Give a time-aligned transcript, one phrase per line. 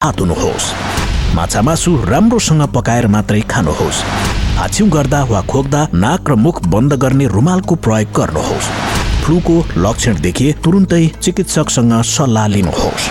[0.00, 0.66] हात धुनुहोस्
[1.36, 3.98] माछा मासु राम्रोसँग पकाएर मात्रै खानुहोस्।
[4.56, 8.70] हाछ्यौँ गर्दा वा खोक्दा नाक र मुख बन्द गर्ने रुमालको प्रयोग गर्नुहोस्।
[9.24, 13.08] फ्लूको लक्षण देखिए तुरुन्तै चिकित्सकसँग सल्लाह लिनुहोस्।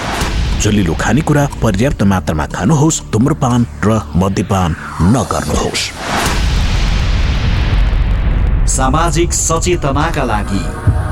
[0.63, 4.76] जुलिलो खानेकुरा पर्याप्त मात्रामा खानुहोस् धुम्रपान र मद्यपान
[5.13, 5.83] नगर्नुहोस्।
[8.67, 10.63] सामाजिक सचेतनाका लागि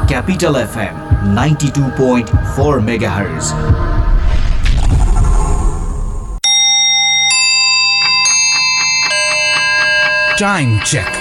[0.10, 0.96] capital FM
[1.36, 3.14] ninety two point four mega
[10.38, 11.12] Time check.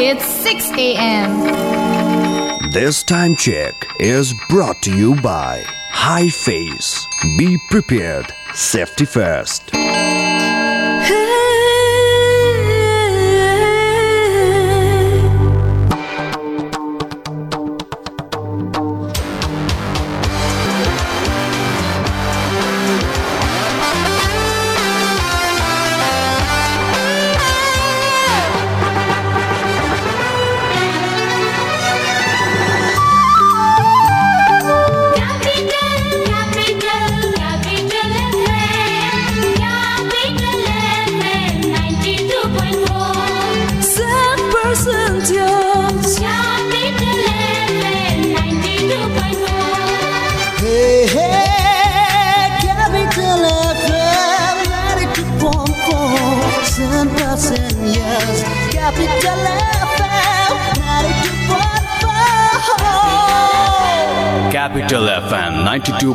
[0.00, 2.70] It's 6 a.m.
[2.72, 7.06] This time check is brought to you by High Face.
[7.38, 8.34] Be prepared.
[8.52, 9.70] Safety first.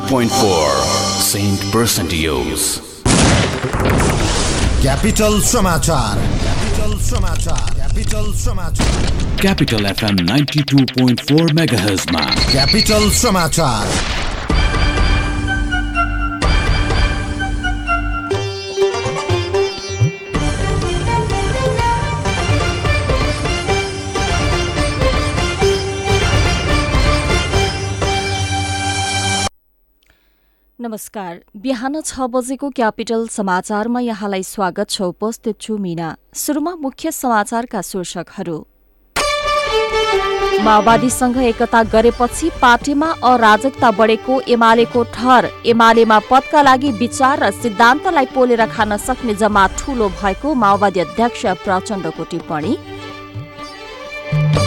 [0.07, 0.83] 92.4.
[1.21, 2.63] Saint Percentios.
[4.81, 9.11] Capital समाचार क्यापिटल समाचार क्यापिटल समाचार
[9.43, 13.87] Capital FM 92.4 MHz मा capital समाचार
[30.83, 37.81] नमस्कार। बिहान छ बजेको capital समाचारमा यहाँलाई स्वागत छ। उपस्थित छु मीना। सुरुमा मुख्य समाचारका
[37.81, 38.57] शीर्षकहरू।
[40.63, 48.65] माओवादीसँग एकता गरेपछि पार्टीमा अराजकता बढेको एमालेको ठहर। एमालेमा पदका लागि विचार र सिद्धान्तलाई पोलेर
[48.67, 52.73] खान सक्ने जमात ठूलो भएको माओवादी अध्यक्ष प्रचण्डको टिप्पणी।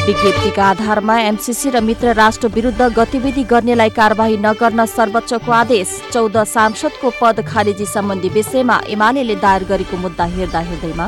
[0.07, 7.11] विज्ञप्तिका आधारमा एमसीसी र मित्र राष्ट्र विरुद्ध गतिविधि गर्नेलाई कारवाही नगर्न सर्वोच्चको आदेश। चौध सांसदको
[7.21, 11.07] पद खारेजी सम्बन्धी विषयमा एमाले दायर गरेको मुद्दा हेर्दा हेर्दैमा।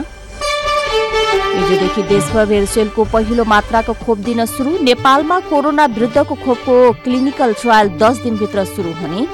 [1.59, 8.19] हिजोदेखि देशभर भेरसेलको पहिलो मात्राको खोप दिन सुरु। नेपालमा कोरोना विरुद्धको खोपको क्लिनिकल ट्रायल दस
[8.23, 9.27] दिनभित्र सुरु हुने।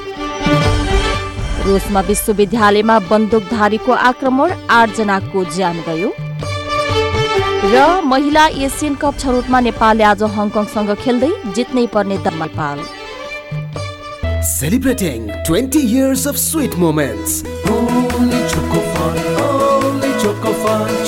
[1.64, 6.12] रुसमा विश्वविद्यालयमा बन्दुकधारीको आक्रमण आठजनाको ज्यान गयो।
[7.64, 12.82] र महिला एसियन कप छनौटमा नेपालले आज हङकङसँग खेल्दै जित्नै पर्ने दम Nepal
[14.48, 17.38] Celebrating 20 years of sweet moments.
[17.76, 19.16] Only Choco Fun,
[19.46, 21.03] only Choco Fun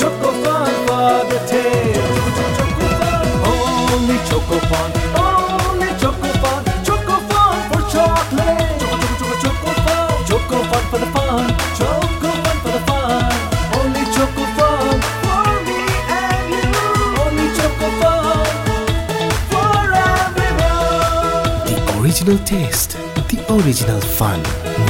[22.26, 22.97] original taste,
[23.28, 24.41] the original fun,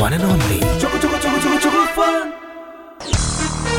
[0.00, 0.60] one and only.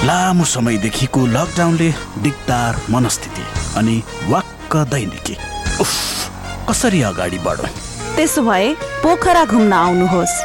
[0.05, 1.89] लामो समयदेखिको लकडाउनले
[2.21, 3.43] दिगदार मनस्थिति
[3.77, 5.35] अनि वाक्क दैनिकी।
[5.81, 5.93] उफ
[6.69, 7.69] कसरी अगाडि बढौँ?
[8.15, 8.73] त्यसो भए
[9.03, 10.35] पोखरा घुम्न आउनुहोस्।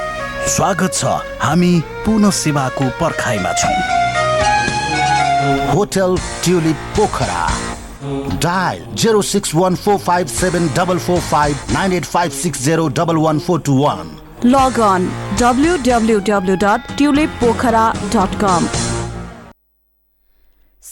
[0.56, 1.05] स्वागत छ
[1.43, 1.72] हामी
[2.06, 3.77] पुनः सेवाको पर्खाइमा छौँ।
[5.75, 7.72] Hotel tulip Pokhara.
[8.42, 9.98] Dial zero six one four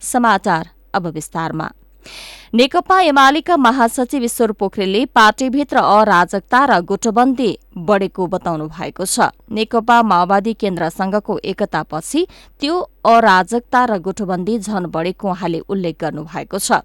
[0.00, 1.70] समाचार अब विस्तारमा।
[2.54, 10.52] नेकपा एमालेका महासचिव ईश्वर पोखरेलले पार्टीभित्र अराजकता र गुटबन्दी बढ़ेको बताउनु भएको छ। नेकपा माओवादी
[10.54, 12.26] केन्द्रसँगको एकतापछि
[12.60, 16.82] त्यो अराजकता र गुटबन्दी झन बढ़ेको उहाँले उल्लेख गर्नु भएको छ।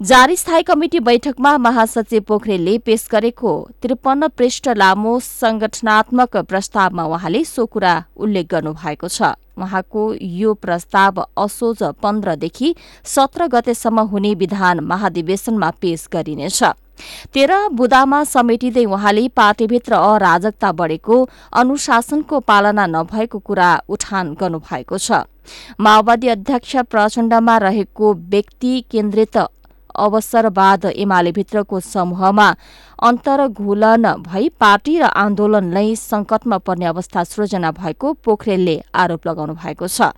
[0.00, 3.50] जारी स्थायी कमिटी बैठकमा महासचिव पोखरेलले पेश गरेको
[3.82, 11.20] त्रिपन्न पृष्ठ लामो संगठनात्मक प्रस्तावमा उहाँले सो कुरा उल्लेख गर्नु भएको छ। उहाँको यो प्रस्ताव
[11.36, 12.74] असोज पन्ध्रदेखि
[13.04, 16.62] सत्र गतेसम्म हुने विधान महाधिवेशनमा पेश गरिनेछ।
[17.34, 21.22] तेह्र बुदामा समेटिँदै उहाँले पार्टीभित्र अराजकता बढ़ेको
[21.52, 25.22] अनुशासनको पालना नभएको कुरा उठान गर्नुभएको छ।
[25.76, 29.36] माओवादी अध्यक्ष प्रचण्डमा रहेको व्यक्ति केन्द्रित
[29.96, 32.48] अवसरवाद एमालेभित्रको समूहमा
[33.02, 40.12] अन्तर्घुलन भई पार्टी र आन्दोलनलाई संकटमा पर्ने अवस्था सृजना भएको पोखरेलले आरोप लगाउनु भएको छ।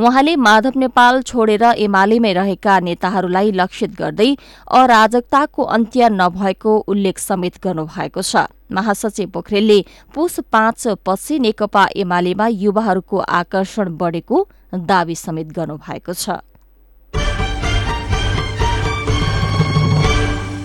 [0.00, 4.28] उहाँले माधव नेपाल छोडेर एमालेमै रहेका नेताहरूलाई लक्षित गर्दै
[4.72, 9.78] अराजकताको अन्त्य नभएको उल्लेख समेत गर्नुभएको छ। महासचिव पोखरेलले
[10.14, 16.40] पुष पाँच पछि नेकपा एमालेमा युवाहरूको आकर्षण बढ़ेको दावी समेत गर्नुभएको छ।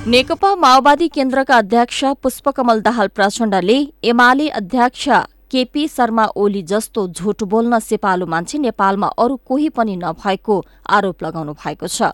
[0.08, 5.08] नेकपा माओवादी केन्द्रका अध्यक्ष पुष्पकमल दाहाल प्रचण्डले एमाले अध्यक्ष
[5.52, 10.62] केपी शर्मा ओली जस्तो झुट बोल्न सिपालु मान्छे नेपालमा अरू कोही पनि नभएको
[10.98, 12.14] आरोप लगाउनु भएको छ।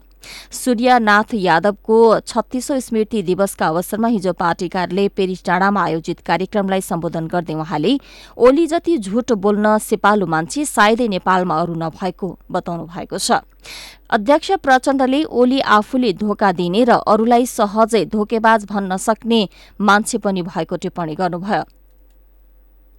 [0.52, 7.54] सूर्यनाथ यादवको छत्तीसौं स्मृति दिवसका अवसरमा हिजो पार्टी कार्यालय पेरिस डाँडामा आयोजित कार्यक्रमलाई सम्बोधन गर्दै
[7.56, 7.98] उहाँले
[8.38, 13.42] ओली जति झुट बोल्न सिपालु मान्छे सायदै नेपालमा अरू नभएको बताउनु भएको छ।
[14.12, 19.48] अध्यक्ष प्रचण्डले ओली आफूले धोका दिने र अरूलाई सहजै धोकेबाज भन्न सक्ने
[19.80, 21.64] मान्छे पनि भएको टिप्पणी गर्नुभयो।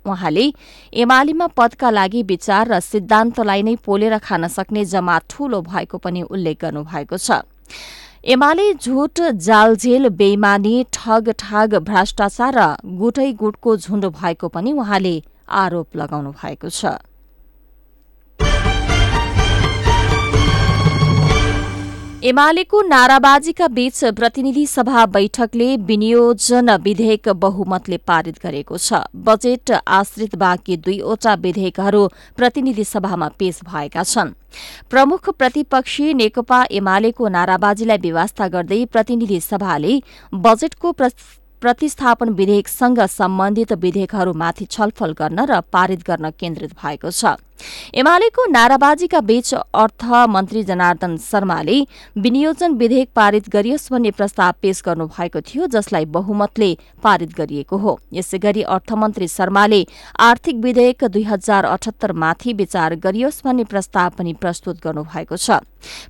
[0.06, 0.46] उहाँले
[0.92, 6.56] एमालेमा पदका लागि विचार र सिद्धान्तलाई नै पोलेर खान सक्ने जमात ठूलो भएको पनि उल्लेख
[6.60, 7.42] गर्नुभएको छ।
[8.24, 12.66] एमाले झुट जालझेल बेइमानी ठग ठाग भ्रष्टाचार र
[12.98, 15.14] गुटै गुटको झुण्ड भएको पनि उहाँले
[15.48, 16.98] आरोप लगाउनु भएको छ।
[22.22, 30.76] एमालेको नाराबाजीका बीच प्रतिनिधि सभा बैठकले विनियोजन विधेयक बहुमतले पारित गरेको छ। बजेट आश्रित बाँकी
[30.78, 32.06] दुईवटा विधेयकहरू
[32.38, 34.30] प्रतिनिधि सभामा पेश भएका छन्।
[34.90, 40.00] प्रमुख प्रतिपक्षी नेकपा एमालेको नाराबाजीलाई व्यवस्था गर्दै प्रतिनिधि सभाले
[40.32, 40.92] बजेटको
[41.62, 47.34] प्रतिस्थापन विधेयकसँग सम्बन्धित विधेयकहरूमाथि छलफल गर्न र पारित गर्न केन्द्रित भएको छ।
[47.94, 51.80] एमालेको नाराबाजीका बीच अर्थ मन्त्री जनार्दन शर्माले
[52.18, 56.70] विनियोजन विधेयक पारित गरियोस् भन्ने प्रस्ताव पेश गर्नु भएको थियो जसलाई बहुमतले
[57.02, 59.84] पारित गरिएको हो। यसै गरी अर्थमन्त्री शर्माले
[60.20, 65.60] आर्थिक विधेयक दुई हजार अठहत्तर माथि विचार गरियोस् भन्ने प्रस्ताव पनि प्रस्तुत गर्नु भएको छ।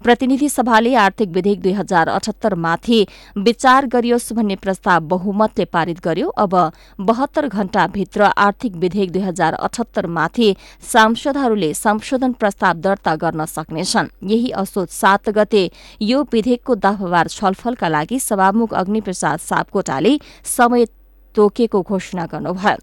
[0.04, 3.06] प्रतिनिधि सभाले आर्थिक विधेयक दुई हजार अठहत्तर माथि
[3.38, 6.54] विचार गरियोस् भन्ने प्रस्ताव बहुमतले पारित गर्यो। अब
[7.00, 10.54] बहत्तर घण्टाभित्र आर्थिक विधेयक दुई हजार अठहत्तर माथि
[11.32, 15.68] सांसदहरूले संशोधन प्रस्ताव दर्ता गर्न सक्नेछन्। यही असोज सात गते
[16.00, 20.84] यो विधेयकको दफावार छलफलका लागि सभामुख अग्निप्रसाद सापकोटाले समय
[21.34, 22.76] तोकेको घोषणा गर्नुभयो।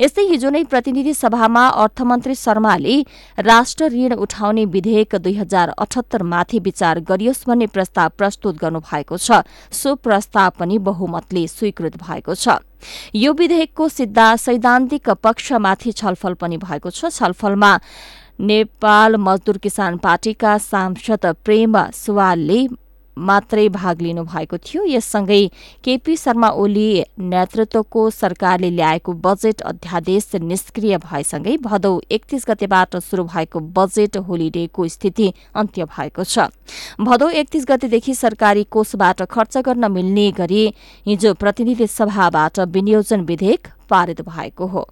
[0.00, 2.94] यस्तै हिजो नै प्रतिनिधि सभामा अर्थमन्त्री शर्माले
[3.38, 9.42] राष्ट्र ऋण उठाउने विधेयक दुई हजार अठहत्तरमाथि विचार गरियोस् भन्ने प्रस्ताव प्रस्तुत गर्नुभएको छ।
[9.72, 12.58] सो प्रस्ताव पनि बहुमतले स्वीकृत भएको छ।
[13.14, 17.72] यो विधेयकको सिद्धा सैद्धान्तिक पक्षमाथि छलफल पनि भएको छ। छलफलमा
[18.40, 22.66] नेपाल मजदूर किसान पार्टीका सांसद प्रेम सुवालले
[23.16, 25.40] मात्रै भाग लिनु भएको थियो। यससँगै
[25.84, 33.60] केपी शर्मा ओली नेतृत्वको सरकारले ल्याएको बजेट अध्यादेश निष्क्रिय भएसँगै भदौ एकतीस गतेबाट शुरू भएको
[33.72, 36.48] बजेट होलिडेको स्थिति अन्त्य भएको छ।
[37.00, 40.62] भदौ एकतीस गतेदेखि सरकारी कोषबाट खर्च गर्न मिल्ने गरी
[41.06, 44.86] हिजो प्रतिनिधि सभाबाट विनियोजन विधेयक पारित भएको हो।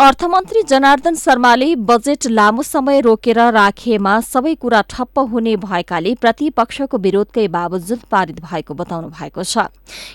[0.00, 7.46] अर्थमन्त्री जनार्दन शर्माले बजेट लामो समय रोकेर राखेमा सबै कुरा ठप्प हुने भएकाले प्रतिपक्षको विरोधकै
[7.48, 9.66] बावजुद पारित भएको बताउनु भएको छ।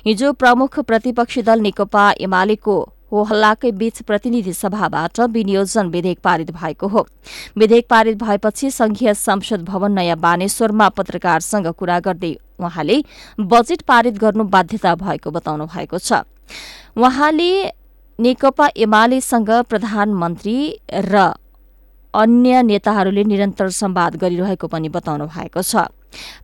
[0.06, 2.80] हिजो प्रमुख प्रतिपक्षी दल नेकपा एमालेको
[3.12, 7.06] हो हल्लाकै बीच प्रतिनिधि सभाबाट विनियोजन विधेयक पारित भएको हो।
[7.58, 13.02] विधेयक पारित भएपछि संघीय संसद भवन नयाँ बानेश्वरमा पत्रकारसँग कुरा गर्दै उहाँले
[13.54, 16.26] बजेट पारित गर्नु बाध्यता भएको बताउनु भएको छ।
[16.98, 17.52] उहाँले
[18.20, 20.58] नेकपा एमालेसँग प्रधानमन्त्री
[21.06, 21.24] र
[22.14, 25.84] अन्य नेताहरूले निरन्तर सम्वाद गरिरहेको पनि बताउनु भएको छ।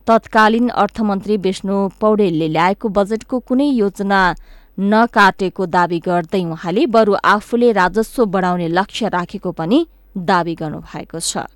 [0.04, 4.20] तत्कालीन अर्थमन्त्री विष्णु पौडेलले ल्याएको बजेटको कुनै योजना
[4.78, 9.86] नकाटेको दावी गर्दै उहाँले बरु आफूले राजस्व बढाउने लक्ष्य राखेको पनि
[10.28, 11.48] दावी गर्नुभएको छ।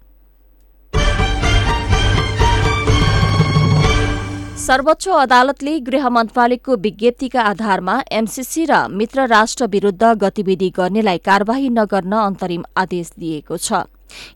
[4.66, 12.14] सर्वोच्च अदालतले गृह मन्त्रालयको विज्ञप्तिका आधारमा एमसीसी र मित्र राष्ट्र विरूद्ध गतिविधि गर्नेलाई कार्यवाही नगर्न
[12.20, 13.86] अन्तरिम आदेश दिएको छ।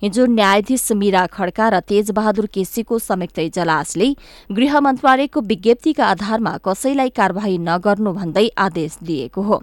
[0.02, 4.08] हिजो न्यायाधीश मीरा खड्का र तेजबहादुर केसीको संयुक्त इजलासले
[4.50, 9.62] गृह मन्त्रालयको विज्ञप्तिका आधारमा कसैलाई कार्यवाही नगर्नु भन्दै आदेश दिएको हो।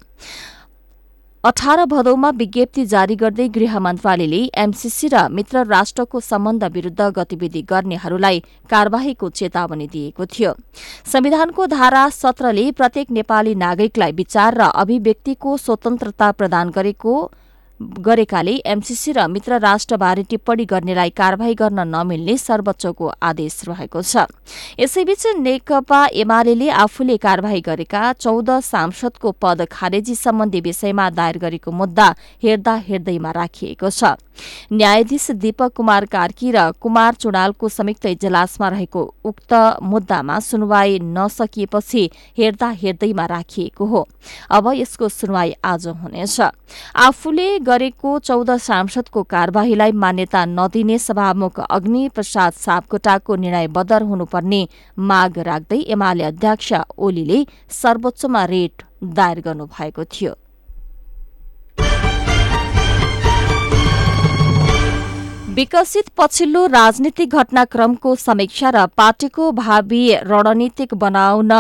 [1.47, 8.39] अठार भदौमा विज्ञप्ति जारी गर्दै गृह मन्त्रालयले एमसीसी र मित्र राष्ट्रको सम्बन्ध विरूद्ध गतिविधि गर्नेहरूलाई
[8.69, 10.51] कार्यवाहीको चेतावनी दिएको थियो।
[11.13, 17.13] संविधानको धारा सत्रले प्रत्येक नेपाली नागरिकलाई विचार र अभिव्यक्तिको स्वतन्त्रता प्रदान गरेको
[17.79, 24.25] गरेकाले एमसीसी र मित्र राष्ट्रबारे टिप्पणी गर्नेलाई कार्यवाही गर्न नमिल्ने सर्वोच्चको आदेश रहेको छ।
[24.79, 32.07] यसैबीच नेकपा एमाले आफूले कार्यवाही गरेका चौध सांसदको पद खारेजी सम्बन्धी विषयमा दायर गरेको मुद्दा
[32.43, 34.17] हेर्दा हेर्दैमा राखिएको छ।
[34.71, 42.03] न्यायाधीश दीपक कुमार कार्की र कुमार चुडालको संयुक्त इजलासमा रहेको उक्त मुद्दामा सुनवाई नसकिएपछि
[42.37, 44.07] हेर्दा हेर्दैमा राखिएको हो।
[44.49, 46.39] अब यसको सुनवाई आज हुनेछ।
[46.97, 54.61] आफूले गरेको चौध सांसदको कार्यवाहीलाई मान्यता नदिने सभामुख अग्नि प्रसाद सापकोटाको निर्णय बदर हुनुपर्ने
[55.09, 57.39] माग राख्दै एमाले अध्यक्ष ओलीले
[57.73, 58.83] सर्वोच्चमा रेट
[59.13, 60.33] दायर गर्नुभएको थियो।
[65.55, 71.53] विकसित पछिल्लो राजनीतिक घटनाक्रमको समीक्षा र पार्टीको भावी रणनीतिक बनाउन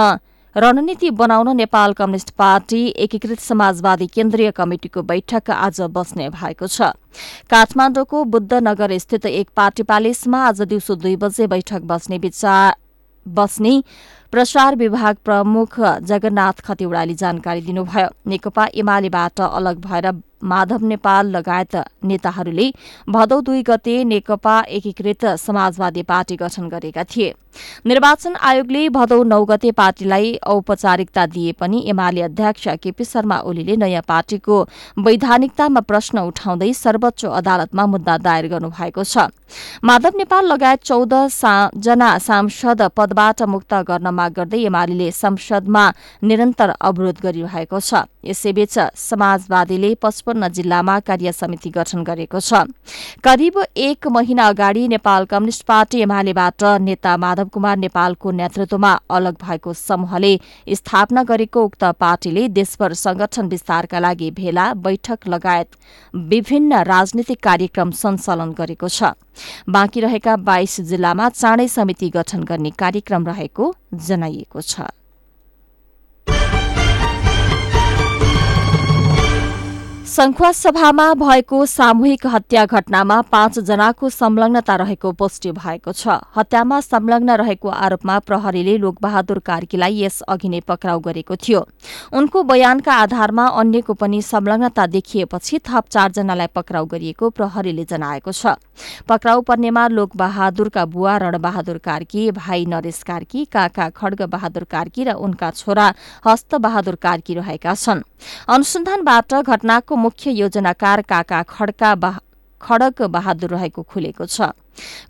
[0.57, 6.81] रणनीति बनाउन नेपाल कम्युनिष्ट पार्टी एकीकृत समाजवादी केन्द्रीय कमिटिको बैठक आज बस्ने भएको छ।
[7.45, 12.75] काठमाडौँको बुद्धनगर स्थित एक पार्टी प्यालेसमा आज दिउँसो दुई बजे बैठक बस्ने विचार
[13.25, 13.73] बस्ने
[14.33, 20.11] प्रसार विभाग प्रमुख जगन्नाथ खतिवड़ाले जानकारी दिनुभयो। नेकपा एमालेबाट अलग भएर
[20.43, 22.71] माधव नेपाल लगायत नेताहरूले
[23.09, 27.33] भदौ दुई गते नेकपा एकीकृत समाजवादी पार्टी गठन गरेका थिए।
[27.87, 34.01] निर्वाचन आयोगले भदौ नौ गते पार्टीलाई औपचारिकता दिए पनि एमाले अध्यक्ष केपी शर्मा ओलीले नयाँ
[34.07, 34.61] पार्टीको
[34.99, 39.25] वैधानिकतामा प्रश्न उठाउँदै सर्वोच्च अदालतमा मुद्दा दायर गर्नुभएको छ।
[39.83, 41.13] माधव नेपाल लगायत चौध
[41.81, 45.85] जना सांसद पदबाट मुक्त गर्न माग गर्दै एमाले संसदमा
[46.29, 52.63] निरन्तर अवरोध गरिरहेको छ। यसैबीच समाजवादीले पचपन्न जिल्लामा कार्य समिति गठन गरेको छ।
[53.23, 59.73] करिब एक महिना अगाडि नेपाल कम्युनिष्ट पार्टी एमालेबाट नेता माधव कुमार नेपालको नेतृत्वमा अलग भएको
[59.75, 60.33] समूहले
[60.73, 65.75] स्थापना गरेको उक्त पार्टीले देशभर संगठन विस्तारका लागि भेला बैठक लगायत
[66.27, 69.13] विभिन्न राजनीतिक कार्यक्रम सञ्चालन गरेको छ।
[69.69, 74.81] बाँकी रहेका बाइस जिल्लामा चाँडै समिति गठन गर्ने कार्यक्रम रहेको जनाइएको छ।
[80.17, 87.31] संखुवा सभामा भएको सामूहिक हत्या घटनामा पाँच जनाको संलग्नता रहेको पुष्टि भएको छ। हत्यामा संलग्न
[87.37, 91.61] रहेको आरोपमा प्रहरीले लोकबहादुर कार्कीलाई यस अघि नै पक्राउ गरेको थियो।
[92.17, 98.57] उनको बयानका आधारमा अन्यको पनि संलग्नता देखिएपछि थप चारजनालाई पक्राउ गरिएको प्रहरीले जनाएको छ।
[99.05, 105.51] पक्राउ पर्नेमा लोकबहादुरका बुवा रणबहादुर कार्की भाइ नरेश कार्की काका खड्ग बहादुर कार्की र उनका
[105.51, 105.93] छोरा
[106.25, 108.01] हस्त बहादुर कार्की रहेका छन्।
[108.49, 112.23] अनुसन्धानबाट घटनाको मुख्य योजनाकार काका खड्का बहा-
[112.61, 114.55] खड्ग बहादुर रहेको खुलेको छ।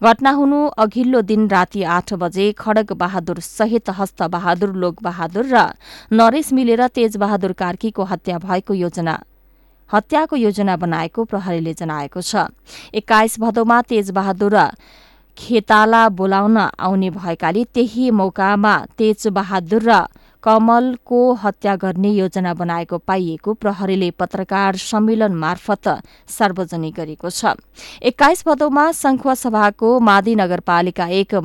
[0.03, 5.57] घटना हुनु अघिल्लो दिन राति आठ बजे खड्ग बहादुर सहित हस्त बहादुर लोक बहादुर र
[6.11, 9.15] नरेश मिलेर तेज बहादुर कार्कीको हत्या भएको योजना
[9.89, 12.51] हत्याको योजना बनाएको प्रहरीले जनाएको छ।
[12.93, 14.55] एक्काइस भदौमा तेज बहादुर
[15.37, 19.91] खेताला बोलाउन आउने भएकाले त्यही मौकामा तेज बहादुर र
[20.47, 25.87] कमलको हत्या गर्ने योजना बनाएको पाइएको प्रहरीले पत्रकार सम्मेलन मार्फत
[26.29, 27.51] सार्वजनिक गरेको छ।
[28.01, 31.35] एक्काइस भदौमा संखुवा सभाको मादी नगरपालिका एक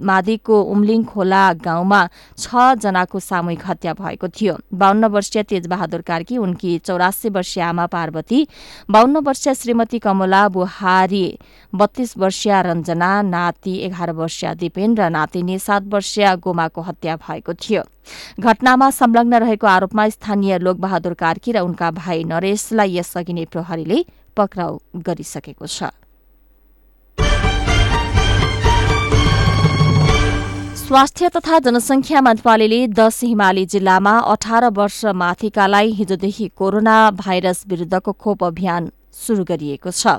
[0.00, 2.00] मादीको उम्लिङ खोला गाउँमा
[2.38, 8.46] छ जनाको सामूहिक हत्या भएको थियो। बाहन्न वर्षीय तेजबहादुर कार्की उनकी चौरासी वर्षीय आमा पार्वती
[8.90, 11.26] बाहन्न वर्षीय श्रीमती कमला बुहारी
[11.72, 17.82] बत्तीस वर्षीय रञ्जना नाति एघार वर्षीय दिपेन र नातिनी सात वर्षीय गोमाको हत्या भएको थियो।
[18.40, 23.98] घटनामा संलग्न रहेको आरोपमा स्थानीय लोकबहादुर कार्की र उनका भाइ नरेशलाई यसअघि नै प्रहरीले
[24.36, 25.90] पक्राउ गरिसकेको छ।
[30.78, 38.44] स्वास्थ्य तथा जनसंख्या मन्त्रालयले दश हिमाली जिल्लामा अठार वर्ष माथिकालाई हिजोदेखि कोरोना भाइरस विरूद्धको खोप
[38.44, 40.18] अभियान शुरू गरिएको छ।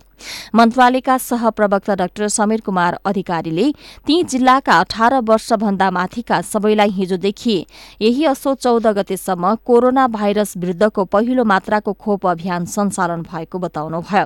[0.55, 3.65] मन्त्रालयका सहप्रवक्ता डाक्टर समीर कुमार अधिकारीले
[4.07, 7.57] ती जिल्लाका अठार वर्षभन्दा माथिका सबैलाई हिजोदेखि
[8.01, 14.25] यही असो चौध गतेसम्म कोरोना भाइरस विरूद्धको पहिलो मात्राको खोप अभियान सञ्चालन भएको बताउनुभयो।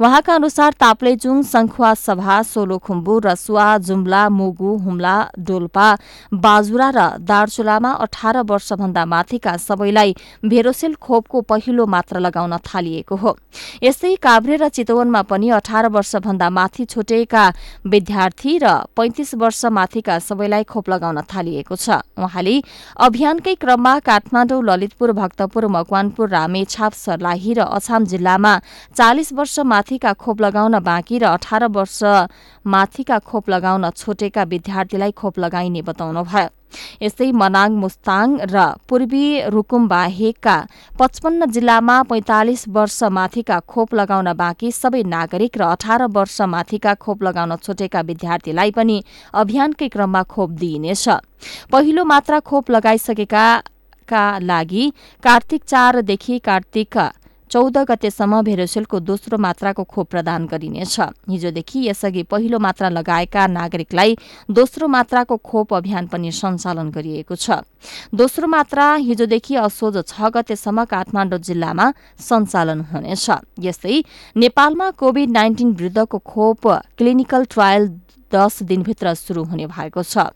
[0.00, 5.88] उहाँका अनुसार ताप्लेजुङ सङ्खुवा सभा सोलोखुम्बु रसुवा जुम्ला मुगु हुम्ला डोल्पा
[6.36, 13.36] बाजुरा र दार्चुलामा अठार वर्षभन्दा माथिका सबैलाई भेरोसेल खोपको पहिलो मात्रा लगाउन थालिएको हो।
[13.82, 17.44] यस्तै काभ्रे र चितवनमा पनि अठार वर्षभन्दा माथि छुटेका
[17.86, 22.54] विद्यार्थी र पैंतिस वर्ष माथिका सबैलाई खोप लगाउन थालिएको छ। उहाँले
[22.98, 28.52] अभियानकै क्रममा काठमाडौँ ललितपुर भक्तपुर मकवानपुर रामेछाप सर्लाही र अछाम जिल्लामा
[28.96, 31.98] चालिस वर्ष माथिका खोप लगाउन बाँकी र अठार वर्ष
[32.66, 36.48] माथिका खोप लगाउन छुटेका विद्यार्थीलाई खोप लगाइने बताउनुभयो
[37.02, 40.56] यस्तै मनाङ मुस्ताङ र पूर्वी रुकुम बाहेकका
[40.98, 47.22] पचपन्न जिल्लामा पैंतालिस वर्ष माथिका खोप लगाउन बाँकी सबै नागरिक र अठार वर्ष माथिका खोप
[47.22, 49.02] लगाउन छुटेका विद्यार्थीलाई पनि
[49.34, 51.08] अभियानकै क्रममा खोप दिइनेछ।
[51.72, 53.46] पहिलो मात्रा खोप लगाइसकेका
[54.08, 54.84] का लागि
[55.22, 56.98] कार्तिक चारदेखि कार्तिक
[57.50, 64.16] चौध गतेसम्म भेरोसेलको दोस्रो मात्राको खोप प्रदान गरिनेछ। हिजोदेखि यसअघि पहिलो मात्रा लगाएका नागरिकलाई
[64.50, 67.66] दोस्रो मात्राको खोप अभियान पनि सञ्चालन गरिएको छ।
[68.14, 71.86] दोस्रो मात्रा हिजोदेखि असोज छ गतेसम्म काठमाडौँ जिल्लामा
[72.22, 73.26] सञ्चालन हुनेछ।
[73.58, 73.98] यस्तै
[74.36, 77.88] नेपालमा कोविड नाइन्टिन विरूद्धको खोप क्लिनिकल ट्रायल
[78.32, 80.30] दस दिनभित्र शुरू हुने भएको छ।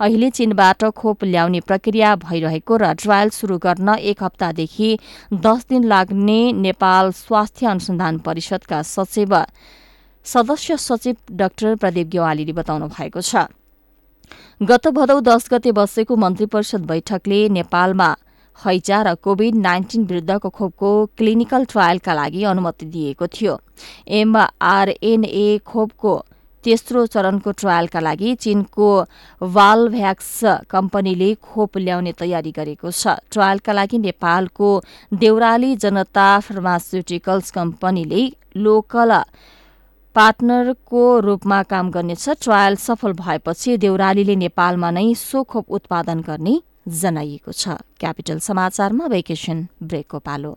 [0.00, 4.90] अहिले चीनबाट खोप ल्याउने प्रक्रिया भइरहेको र ट्रायल शुरू गर्न एक हप्तादेखि
[5.34, 9.34] दस दिन लाग्ने नेपाल स्वास्थ्य अनुसन्धान परिषदका सचिव
[10.26, 13.48] सदस्य सचिव डाक्टर प्रदीप गेवालीले बताउनु भएको छ।
[14.60, 18.08] गत भदौ दस गते बसेको मन्त्री परिषद बैठकले नेपालमा
[18.58, 23.54] हैजा र कोविड नाइन्टिन विरूद्धको खोपको क्लिनिकल ट्रायलका लागि अनुमति दिएको थियो।
[24.10, 26.14] एमआरएनए खोपको
[26.64, 28.88] तेस्रो चरणको ट्रायलका लागि चीनको
[29.40, 34.68] वालभ्याक्स कम्पनीले खोप ल्याउने तयारी गरेको छ। ट्रायलका लागि नेपालको
[35.14, 38.22] देउराली जनता फार्मास्युटिकल्स कम्पनीले
[38.56, 39.12] लोकल
[40.16, 47.52] पार्टनरको रूपमा काम गर्नेछ। ट्रायल सफल भएपछि देउरालीले नेपालमा नै सो खोप उत्पादन गर्ने जनाइएको
[47.52, 50.56] छ। क्यापिटल समाचारमा भेकेसन ब्रेकको पालो।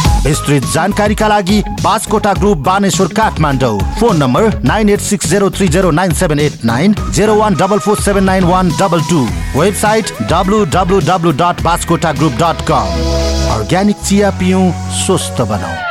[0.23, 3.77] विस्तृत जानकारीका लागि Baskota group Baneshwar Kathmandu.
[3.99, 7.79] Phone number nine eight six zero three zero nine seven eight nine zero one double
[7.79, 9.25] four seven nine one double two.
[9.55, 12.99] Website W W W dot Baskota group dot com.
[13.53, 15.90] Organic चिया पिउँ स्वस्थ बनाऊ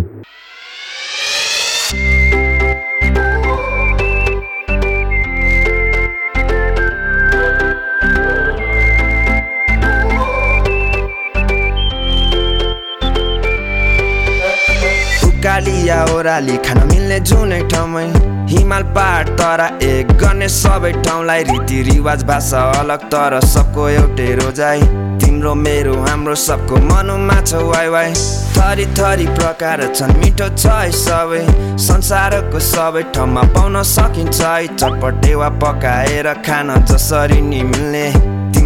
[15.87, 18.05] या ओह्राली खान मिल्ने जुनै ठाउँमै।
[18.51, 24.81] हिमाल पहाड तर एक गर्ने सबै ठाउँलाई रीतिरिवाज भाषा अलग तर सबको एउटै रोजाइ।
[25.21, 28.13] तिम्रो मेरो हाम्रो सबको मनमा छ वाइ वाइ।
[28.57, 31.41] थरी थरी प्रकार छन् मिठो छ है सबै।
[31.85, 38.05] संसारको सबै ठाउँमा पाउन सकिन्छ है चटपटे वा पकाएर खान जसरी नि मिल्ने।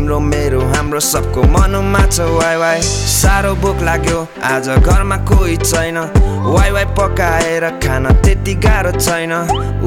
[0.05, 5.97] तिम्रो मेरो हाम्रो सबको मनमा छ वाइ वाइ। साह्रो भोक लाग्यो आज घरमा कोही छैन।
[6.45, 9.33] वाइ वाइ पकाएर खान त्यति गाह्रो छैन।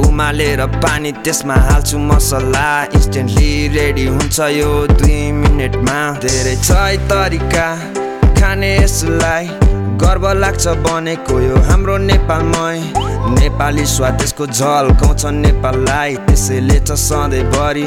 [0.02, 2.66] उमालेर पानी त्यसमा हाल्छु मसला
[2.98, 6.70] इन्स्टेन्टली रेडी हुन्छ यो दुई मिनटमा। धेरै छ
[7.07, 7.68] तरिका
[8.35, 9.46] खाने यसलाई
[10.02, 17.86] गर्व लाग्छ बनेको यो हाम्रो नेपालमै। नेपाली स्वाद त्यसको झल गाउँछ नेपाललाई त्यसैले छ सधैँभरि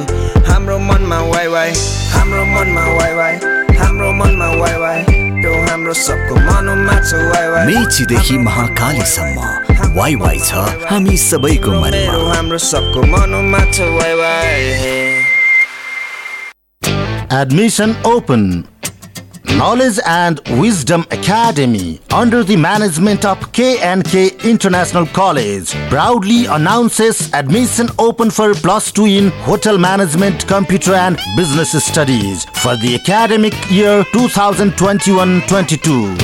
[0.49, 1.71] हाम्रो मनमा वाइ वाइ
[2.13, 3.36] हाम्रो मनमा वाइ वाइ
[3.82, 4.99] हाम्रो मनमा वाइ वाइ
[5.69, 10.51] हाम्रो सबको मनमा छ वाइ वाइ। मेचीदेखि महाकालीसम्म वाइ वाइ छ
[10.89, 14.60] हामी सबैको मनमा। हाम्रो सबको मनमा छ Wai Wai.
[17.32, 18.70] Admission open.
[19.58, 28.32] Knowledge and Wisdom Academy under the management of K&K International College proudly announces admission open
[28.32, 36.18] for plus 2 in Hotel Management, Computer and Business Studies for the academic year 2021-22.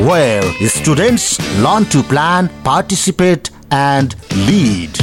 [0.00, 1.24] where students
[1.58, 4.14] learn to plan, participate, and
[4.48, 4.94] lead.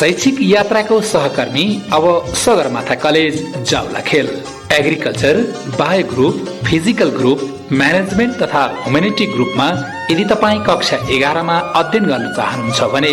[0.00, 2.04] शैक्षिक यात्राको सहकर्मी अब
[2.42, 3.34] Sagarmatha college
[3.70, 4.28] Jawalakhel
[4.78, 5.40] agriculture
[5.78, 7.40] bio group physical group
[7.72, 9.68] management तथा humanity ग्रुपमा
[10.10, 13.12] यदि तपाईँ कक्षा एघारमा अध्ययन गर्न चाहनुहुन्छ भने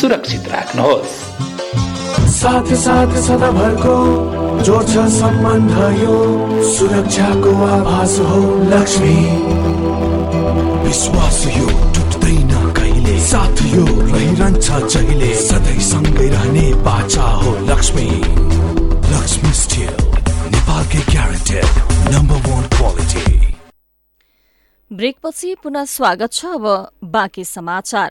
[0.00, 1.16] सुरक्षित राख्नुहोस्।
[2.32, 3.96] साथ साथ सदाभरको
[4.66, 6.16] जोड्छ सम्बन्ध यो
[6.72, 9.16] सुरक्षाको आभास हो लक्ष्मी।
[10.86, 13.18] विश्वास यो टुट्दैन कहिले?
[13.26, 15.34] साथ यो रहिरहन्छ जहिले?
[15.42, 18.08] सधैँ सँगै रहने बाचा हो लक्ष्मी।
[19.12, 19.94] लक्ष्मी स्टिल
[20.54, 21.68] नेपालकै ग्यारेन्टेड
[22.14, 23.24] नम्बर वान क्वालिटी
[24.90, 26.66] ब्रेकपछि पुनः स्वागत छ अब
[27.12, 28.10] बाँकी समाचार।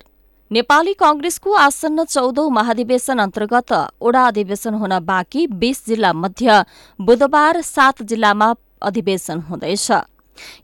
[0.51, 6.63] नेपाली कंग्रेसको आसन्न चौधौं महाधिवेशन अन्तर्गत ओडा अधिवेशन हुन बाँकी बीस जिल्ला मध्य
[6.99, 9.91] बुधबार सात जिल्लामा अधिवेशन हुँदैछ।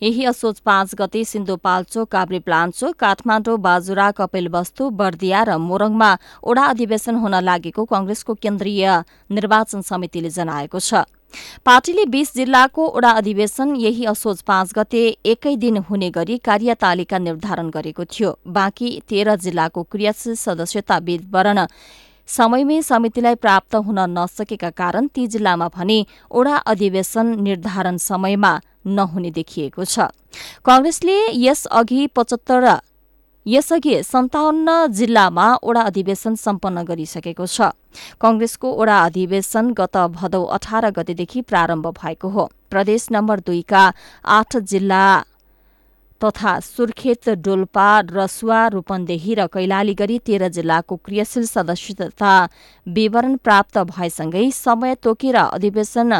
[0.03, 6.11] यही असोज पाँच गते सिन्धुपाल्चोक काभ्रे प्लान्चोक काठमाडौँ बाजुरा कपिलवस्तु बर्दिया र मोरङमा
[6.43, 8.87] ओडा अधिवेशन हुन लागेको कंग्रेसको केन्द्रीय
[9.31, 11.07] निर्वाचन समितिले जनाएको छ।
[11.65, 17.69] पार्टीले बीस जिल्लाको ओडा अधिवेशन यही असोज पाँच गते एकै दिन हुने गरी कार्यतालिका निर्धारण
[17.69, 21.65] गरेको थियो। बाँकी तेह्र जिल्लाको क्रियाशील सदस्यता विवरण
[22.29, 25.99] समयमै समितिलाई प्राप्त हुन नसकेका कारण ती जिल्लामा भने
[26.31, 30.11] ओडा अधिवेशन निर्धारण समयमा नहुने देखिएको छ।
[30.65, 32.67] कंग्रेसले यसअघि पचहत्तर
[33.47, 37.71] यसअघि सन्ताउन्न जिल्लामा ओडा अधिवेशन सम्पन्न गरिसकेको छ।
[38.21, 43.83] कंग्रेसको ओडा अधिवेशन गत भदौ अठार गतेदेखि प्रारम्भ भएको हो। प्रदेश नम्बर दुईका
[44.37, 45.05] आठ जिल्ला
[46.21, 52.33] तथा सुर्खेत डोल्पा रसुवा रूपन्देही र कैलाली गरी तेह्र जिल्लाको क्रियाशील सदस्यता
[52.87, 56.13] विवरण प्राप्त भएसँगै समय तोकेर अधिवेशन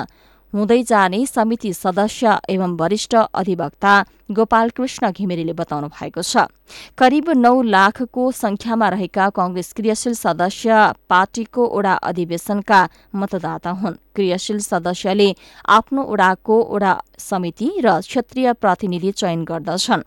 [0.54, 3.94] हुँदै जाने समिति सदस्य एवं वरिष्ठ अधिवक्ता
[4.30, 6.52] गोपाल कृष्ण घिमिरेले बताउनु भएको छ।
[6.98, 12.80] करिब नौ लाखको संख्यामा रहेका कंग्रेस क्रियाशील सदस्य पार्टीको ओडा अधिवेशनका
[13.16, 15.30] मतदाता हुन्। क्रियाशील सदस्यले
[15.70, 20.02] आफ्नो ओडाको ओडा समिति र क्षेत्रीय प्रतिनिधि चयन गर्दछन्।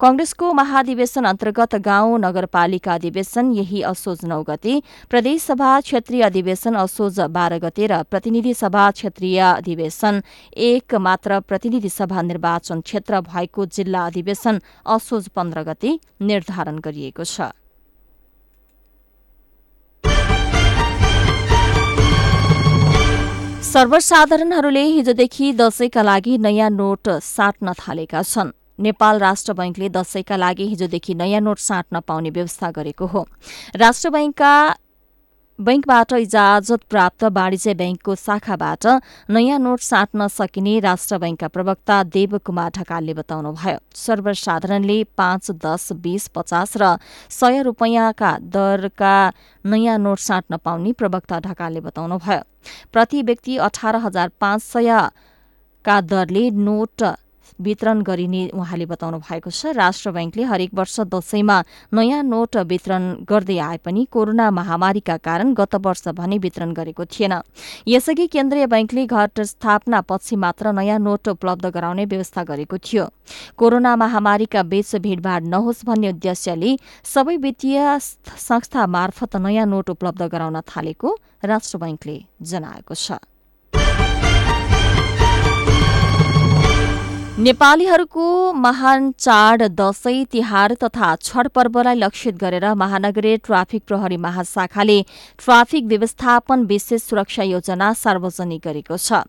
[0.00, 7.58] कंग्रेसको महाधिवेशन अन्तर्गत गाउँ नगरपालिका अधिवेशन यही असोज नौ गते प्रदेशसभा क्षेत्रीय अधिवेशन असोज बाह्र
[7.58, 10.22] गते र प्रतिनिधि सभा क्षेत्रीय अधिवेशन
[10.68, 17.50] एक मात्र प्रतिनिधि सभा निर्वाचन क्षेत्र भएको जिल्ला अधिवेशन असोज पन्ध्र गते निर्धारण गरिएको छ।
[23.64, 31.14] सर्वसाधारणहरूले हिजोदेखि दशैंका लागि नयाँ नोट साट्न थालेका छन्। नेपाल राष्ट्र बैंकले दशैंका लागि हिजोदेखि
[31.14, 33.26] नयाँ नोट साट्न पाउने व्यवस्था गरेको हो।
[33.76, 34.54] राष्ट्र बैंकका
[35.58, 38.86] बैंकबाट इजाजत प्राप्त वाणिज्य बैंकको शाखाबाट
[39.30, 46.26] नयाँ नोट साट्न सकिने राष्ट्र बैंकका प्रवक्ता देव कुमार ढकालले बताउनुभयो। सर्वसाधारणले पाँच दस बीस
[46.34, 46.96] पचास र
[47.30, 49.14] सय रूपियाँका दरका
[49.64, 52.42] नयाँ नोट साट्न पाउने प्रवक्ता ढकालले बताउनुभयो।
[52.92, 57.02] प्रति व्यक्ति अठार हजार पाँच सयका दरले नोट
[57.60, 61.62] वितरण गरिने उहाँले बताउनु भएको छ। राष्ट्र बैंकले हरेक वर्ष दशैंमा
[61.94, 67.34] नयाँ नोट वितरण गर्दै आए पनि कोरोना महामारीका कारण गत वर्ष भने वितरण गरेको थिएन।
[67.88, 73.08] यसअघि केन्द्रीय बैंकले घट स्थापना पछि मात्र नयाँ नोट उपलब्ध गराउने व्यवस्था गरेको थियो।
[73.56, 80.60] कोरोना महामारीका बीच भीड़भाड़ नहोस् भन्ने उद्देश्यले सबै वित्तीय संस्था मार्फत नयाँ नोट उपलब्ध गराउन
[80.62, 83.12] थालेको राष्ट्र बैंकले जनाएको छ।
[87.34, 95.00] नेपालीहरूको महान चाड दशैं तिहार तथा छठ पर्वलाई लक्षित गरेर महानगरीय ट्राफिक प्रहरी महाशाखाले
[95.38, 99.26] ट्राफिक व्यवस्थापन विशेष सुरक्षा योजना सार्वजनिक गरेको छ।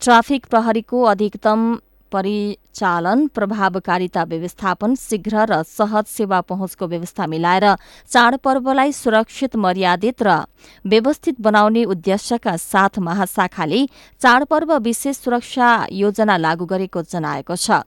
[0.00, 1.74] ट्राफिक प्रहरीको अधिकतम
[2.12, 7.66] परिचालन प्रभावकारिता व्यवस्थापन शीघ्र र सहज सेवा पहुँचको व्यवस्था मिलाएर
[8.10, 10.36] चाडपर्वलाई सुरक्षित मर्यादित र
[10.84, 13.84] व्यवस्थित बनाउने उद्देश्यका साथ महाशाखाले
[14.20, 17.80] चाडपर्व विशेष सुरक्षा योजना लागू गरेको जनाएको छ।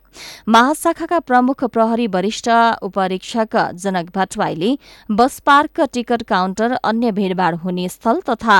[0.48, 2.50] महाशाखाका प्रमुख प्रहरी वरिष्ठ
[2.84, 4.72] उपरीक्षक जनक भट्टराईले
[5.12, 8.58] बस पार्क टिकट काउन्टर अन्य भीड़भाड़ हुने स्थल तथा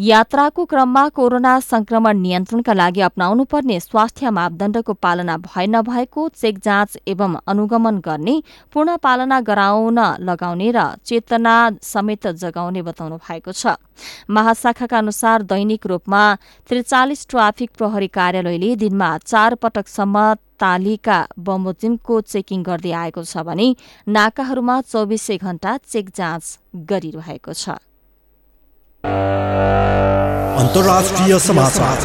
[0.00, 7.34] यात्राको क्रममा कोरोना संक्रमण नियन्त्रणका लागि अप्नाउनुपर्ने स्वास्थ्य मापदण्डको पालना भए नभएको चेक जाँच एवं
[7.46, 8.36] अनुगमन गर्ने
[8.72, 13.76] पूर्ण पालना गराउन लगाउने र चेतना समेत जगाउने बताउनु भएको छ।
[14.30, 16.22] महाशाखाका अनुसार दैनिक रूपमा
[16.70, 20.24] त्रिचालिस ट्राफिक प्रहरी कार्यालयले दिनमा चार पटकसम्म
[20.56, 23.68] तालिका बमोजिमको चेकिङ गर्दै आएको छ भने
[24.08, 26.58] नाकाहरूमा चौबिसै घण्टा चेक जाँच
[26.88, 27.76] गरिरहेको छ।
[30.60, 31.98] अन्तर्राष्ट्रिय समाचार।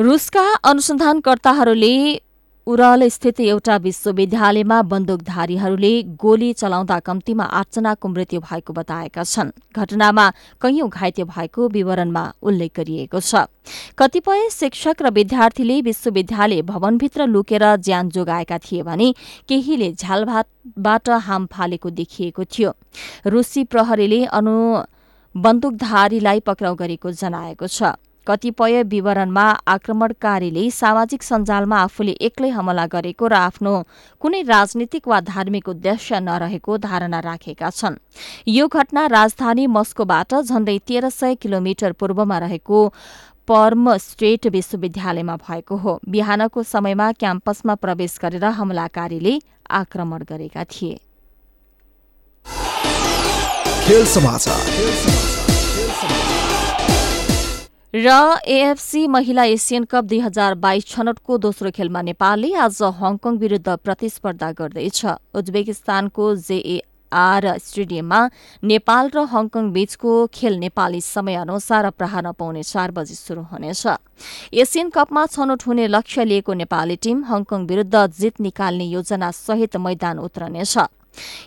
[0.00, 2.18] रुसका अनुसन्धानकर्ताहरूले
[2.66, 10.28] उरल स्थित एउटा विश्वविद्यालयमा बन्दुकधारीहरूले गोली चलाउँदा कम्तीमा आठजनाको मृत्यु भएको बताएका छन्। घटनामा
[10.62, 13.50] कैयौं घाइते भएको विवरणमा उल्लेख गरिएको छ।
[13.98, 19.12] कतिपय शिक्षक र विद्यार्थीले विश्वविद्यालय भवनभित्र लुकेर ज्यान जोगाएका थिए भने
[19.48, 22.74] केहीले झ्यालभाटबाट हाम फालेको देखिएको थियो।
[23.26, 24.54] रुसी प्रहरीले अनु
[25.34, 33.34] बन्दुकधारीलाई पक्राउ गरेको जनाएको छ। कतिपय विवरणमा आक्रमणकारीले सामाजिक सञ्जालमा आफूले एक्लै हमला गरेको र
[33.34, 33.74] आफ्नो
[34.22, 37.96] कुनै राजनीतिक वा धार्मिक उद्देश्य नरहेको धारणा राखेका छन्।
[38.48, 42.78] यो घटना राजधानी मस्कोबाट झण्डै तेह्र सय किलोमिटर पूर्वमा रहेको
[43.48, 49.34] पर्म स्टेट विश्वविद्यालयमा भएको हो। बिहानको समयमा क्याम्पसमा प्रवेश गरेर हमलाकारीले
[49.70, 50.94] आक्रमण गरेका थिए।
[53.84, 54.60] खेल समाचार।
[57.94, 58.10] र
[58.48, 64.50] एएफसी महिला एसियन कप दुई हजार बाइस छनौटको दोस्रो खेलमा नेपालले आज हङकङ विरूद्ध प्रतिस्पर्धा
[64.52, 65.04] गर्दैछ।
[65.36, 68.20] उज्बेकिस्तानको जेएआर स्टेडियममा
[68.64, 73.84] नेपाल र हङकङ बीचको खेल नेपाली समय अनुसार अपराह पाउने चार बजी शुरू हुनेछ।
[74.54, 80.18] एसियन कपमा छनौट हुने लक्ष्य लिएको नेपाली टीम हङकङ विरूद्ध जित निकाल्ने योजना सहित मैदान
[80.20, 80.78] उत्रनेछ।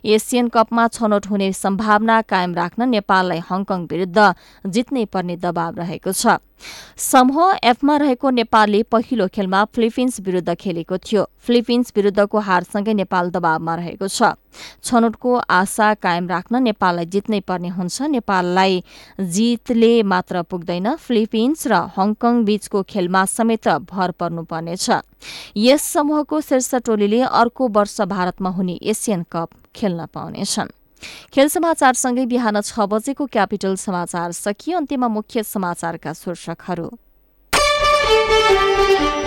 [0.05, 4.19] एसियन कपमा छनौट हुने सम्भावना कायम राख्न नेपाललाई हङकङ विरूद्ध
[4.65, 6.37] जित्नै पर्ने दबाव रहेको छ।
[6.97, 13.75] समूह एफमा रहेको नेपालले पहिलो खेलमा फिलिपिन्स विरूद्ध खेलेको थियो। फिलिपिन्स विरूद्धको हारसँगै नेपाल दबावमा
[13.75, 14.33] रहेको छ।
[14.83, 18.83] छनौटको आशा कायम राख्न नेपाललाई जित्नै पर्ने हुन्छ। नेपाललाई
[19.19, 24.87] जितले मात्र पुग्दैन फिलिपिन्स र हङकङ बीचको खेलमा समेत भर पर्नुपर्नेछ।
[25.57, 30.74] यस समूहको शीर्ष टोलीले अर्को वर्ष भारतमा हुने एसियन कप खेल्न पाउनेछन्।
[31.33, 36.89] खेल समाचारसँगै बिहान छ बजेको क्यापिटल समाचार सकियो। अन्त्यमा मुख्य समाचारका शीर्षकहरू।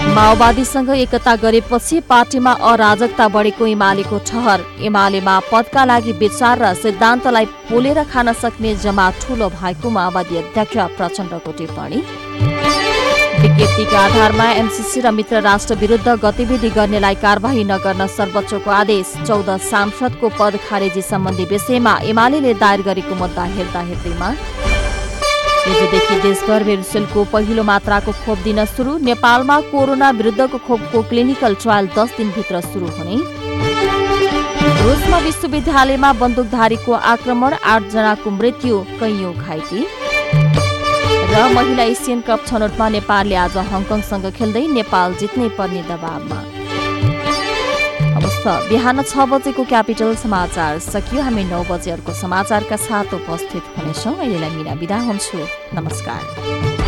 [0.09, 8.03] माओवादीसँग एकता गरेपछि पार्टीमा अराजकता बढेको एमालेको ठहर। एमालेमा पदका लागि विचार र सिद्धान्तलाई पोलेर
[8.11, 11.99] खान सक्ने जमा ठूलो भएको माओवादी अध्यक्ष प्रचण्डको टिप्पणी।
[13.39, 20.29] विज्ञप्तिका आधारमा एमसीसी र मित्र राष्ट्र विरूद्ध गतिविधि गर्नेलाई कार्यवाही नगर्न सर्वोच्चको आदेश। चौध सांसदको
[20.39, 24.29] पद खारेजी सम्बन्धी विषयमा एमाले दायर गरेको मुद्दा हेर्दा हेर्दैमा।
[25.67, 32.17] हिजोदेखि देशभर भेरुसेलको पहिलो मात्राको खोप दिन सुरु। नेपालमा कोरोना विरुद्धको खोपको क्लिनिकल ट्रायल दस
[32.17, 33.17] दिनभित्र सुरु हुने।
[34.83, 39.87] रुसमा विश्वविद्यालयमा बन्दुकधारीको आक्रमण आठजनाको मृत्यु कैयौं घाइते।
[41.29, 46.41] र महिला एसियन कप छनौटमा नेपालले आज हङकङसँग खेल्दै नेपाल जित्नै पर्ने दबावमा।
[48.71, 54.51] बिहान छ बजेको क्यापिटल समाचार सकियो। हामी नौ बजे अर्को समाचारका साथ उपस्थित हुनेछौँ। अहिलेलाई
[54.57, 55.39] मिना बिदा हुन्छु।
[55.77, 56.88] नमस्कार।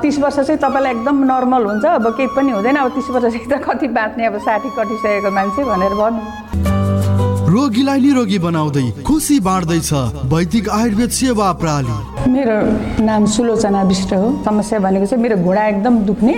[0.00, 3.46] तिस वर्ष चाहिँ तपाईँलाई एकदम नर्मल हुन्छ। अब केही पनि हुँदैन। अब तिस वर्ष चाहिँ
[3.48, 6.22] त कति बाँच्ने अब साठी कटिसकेको मान्छे भनेर भन्नु।
[7.52, 9.92] रोगीलाई निरोगी बनाउँदै खुसी बाँड्दैछ
[10.32, 11.94] वैदिक आयुर्वेद सेवा प्रणाली
[12.32, 12.56] मेरो
[13.04, 16.36] नाम सुलोचना विष्ट हो। समस्या भनेको चाहिँ मेरो घुँडा एकदम दुख्ने।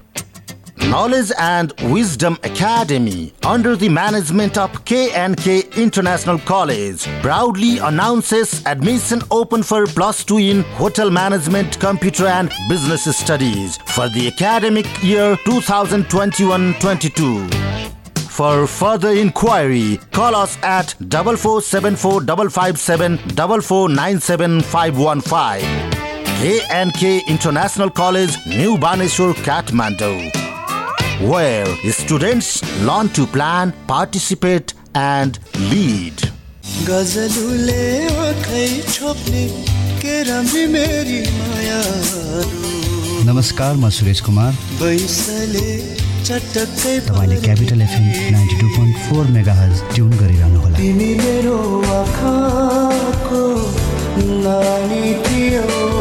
[0.89, 9.63] Knowledge and Wisdom Academy, under the management of K&K International College, proudly announces admission open
[9.63, 17.49] for plus 2 in Hotel Management, Computer and Business Studies for the academic year 2021-22.
[18.29, 27.21] For further inquiry, call us at 4474 557 4497 515.
[27.29, 30.50] International College, New Baneshwar, Kathmandu
[31.21, 35.37] where students learn to plan, participate, and
[35.69, 36.17] lead.
[36.87, 39.43] गजलुले आँखै छोप्ने
[40.01, 41.81] के राम्री मेरी माया
[43.29, 45.69] नमस्कार म सुरेश कुमार। बैसले
[46.25, 51.57] चटक्कै तपाईँले capital FM ninety two point four mega हज ट्युन गरिरहनु होला। तिमी मेरो
[52.01, 53.43] आँखाको
[54.41, 56.00] नानी थियो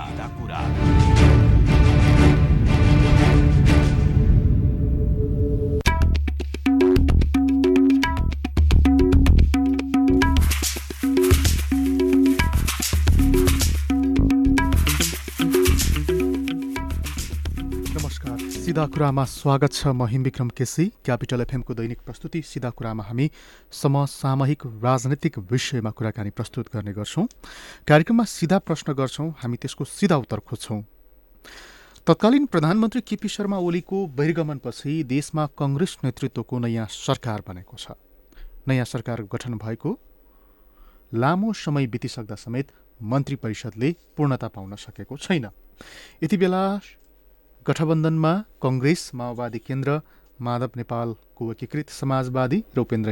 [18.71, 23.29] सिधा कुरामा स्वागत छ म हिमविक्रम केसी क्यापिटल एफएमको दैनिक प्रस्तुति। सिधा कुरामा हामी
[23.71, 27.25] समसामयिक राजनैतिक विषयमा कुराकानी प्रस्तुत गर्ने गर्छौँ।
[27.83, 30.81] कार्यक्रममा सिधा प्रश्न गर्छौँ हामी त्यसको सिधा उत्तर खोज्छौँ।
[32.07, 37.99] तत्कालीन प्रधानमन्त्री केपी शर्मा ओलीको बहिर्गमनपछि देशमा कङ्ग्रेस नेतृत्वको नयाँ सरकार बनेको छ।
[38.71, 39.97] नयाँ सरकार गठन भएको
[41.19, 42.71] लामो समय बितिसक्दा समेत
[43.03, 45.51] मन्त्री परिषदले पूर्णता पाउन सकेको छैन।
[46.23, 46.63] यति बेला
[47.67, 48.31] गठबन्धनमा
[48.63, 49.99] कङ्ग्रेस माओवादी केन्द्र
[50.39, 53.11] माधव नेपालको एकीकृत समाजवादी र उपेन्द्र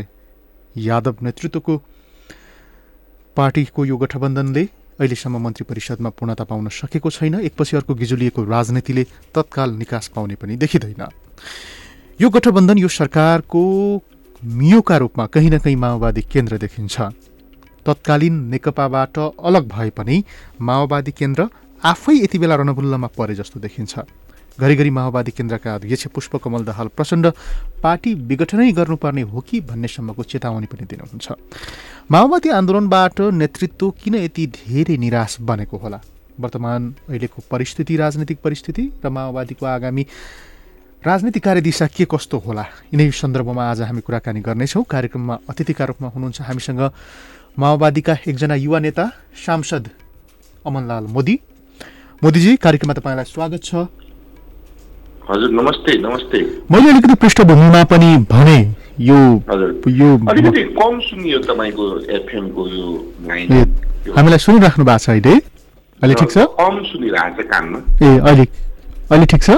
[0.76, 1.76] यादव नेतृत्वको
[3.38, 4.64] पार्टीको यो गठबन्धनले
[5.00, 9.04] अहिलेसम्म मन्त्री परिषदमा पूर्णता पाउन सकेको छैन। एकपछि अर्को गिजुलिएको राजनीतिले
[9.36, 11.04] तत्काल निकास पाउने पनि देखिँदैन।
[12.20, 13.62] यो गठबन्धन यो सरकारको
[14.41, 16.95] मियोका रूपमा कहीँ न कहीँ माओवादी केन्द्र देखिन्छ।
[17.86, 20.24] तत्कालीन नेकपाबाट अलग भए पनि
[20.60, 21.47] माओवादी केन्द्र
[21.86, 23.93] आफै यति बेला रणभुल्लमा परे जस्तो देखिन्छ।
[24.60, 27.26] घरिघरि माओवादी केन्द्रका अध्यक्ष पुष्पकमल दाहाल प्रचण्ड
[27.84, 31.28] पार्टी विघटनै गर्नुपर्ने हो कि भन्नेसम्मको चेतावनी पनि दिनुहुन्छ।
[32.12, 35.99] माओवादी आन्दोलनबाट नेतृत्व किन यति धेरै निराश बनेको होला?
[36.39, 40.03] वर्तमान अहिलेको परिस्थिति राजनीतिक परिस्थिति र माओवादीको आगामी
[41.03, 42.66] राजनीतिक कार्यदिशा के कस्तो होला?
[42.91, 46.82] यिनै सन्दर्भमा आज हामी कुराकानी गर्नेछौँ। कार्यक्रममा अतिथिका रूपमा हुनुहुन्छ हामीसँग
[47.60, 49.05] माओवादीका एकजना युवा नेता
[49.45, 49.89] सांसद
[50.66, 51.36] अमनलाल मोदी।
[52.24, 53.88] मोदीजी कार्यक्रममा तपाईँलाई स्वागत छ।
[55.30, 56.39] हजुर नमस्ते नमस्ते।
[56.71, 58.57] मैले अलिकति पृष्ठभूमिमा पनि भने
[58.99, 59.17] यो
[59.88, 61.86] यो अलिकति कम सुनियो तपाईँको
[62.17, 62.88] एफएमको यो
[64.15, 65.36] हामीलाई सुनिराख्नु भएको छ अहिले?
[66.01, 66.38] अहिले ठिक छ?
[66.57, 68.45] कम सुनिरहेको छ कानमा। ए अहिले
[69.11, 69.49] अहिले ठिक छ।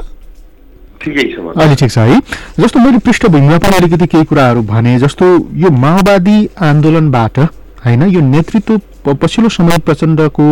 [1.07, 2.19] अहिले ठिक छ है।
[2.59, 6.37] जस्तो मैले पृष्ठभूमिमा पनि अलिकति केही कुराहरू भने जस्तो यो माओवादी
[6.69, 7.39] आन्दोलनबाट
[7.85, 10.47] होइन यो नेतृत्व पछिल्लो समय प्रचण्डको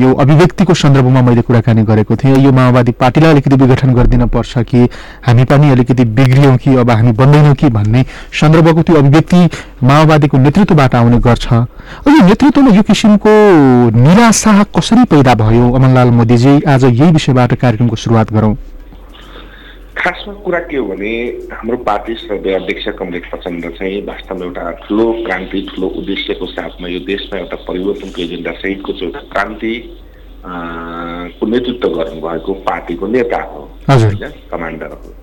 [0.00, 4.88] यो अभिव्यक्तिको सन्दर्भमा मैले कुराकानी गरेको थिएँ। यो माओवादी पार्टीलाई अलिकति विघटन गरिदिन पर्छ कि
[5.22, 8.04] हामी पनि अलिकति बिग्रियौँ कि अब हामी बन्दैनौँ कि भन्ने
[8.40, 9.48] सन्दर्भको त्यो अभिव्यक्ति
[9.84, 13.30] माओवादीको नेतृत्वबाट आउने गर्छ। अब यो नेतृत्वमा यो किसिमको
[13.94, 15.72] निराशा कसरी पैदा भयो?
[15.72, 18.54] अमनलाल मोदीजी आज यही विषयबाट कार्यक्रमको सुरुवात गरौँ।
[20.04, 21.10] खासमा कुरा के हो भने
[21.52, 26.98] हाम्रो पार्टी श्रद्धेय अध्यक्ष कमरेड प्रचण्ड चाहिँ वास्तवमा एउटा ठुलो क्रान्ति ठुलो उद्देश्यको साथमा यो
[27.08, 29.72] देशमा एउटा परिवर्तनको एजेन्डा सहितको चाहिँ एउटा क्रान्ति
[31.40, 35.14] को नेतृत्व गर्नुभएको पार्टीको नेता हो। होइन कमान्डर हो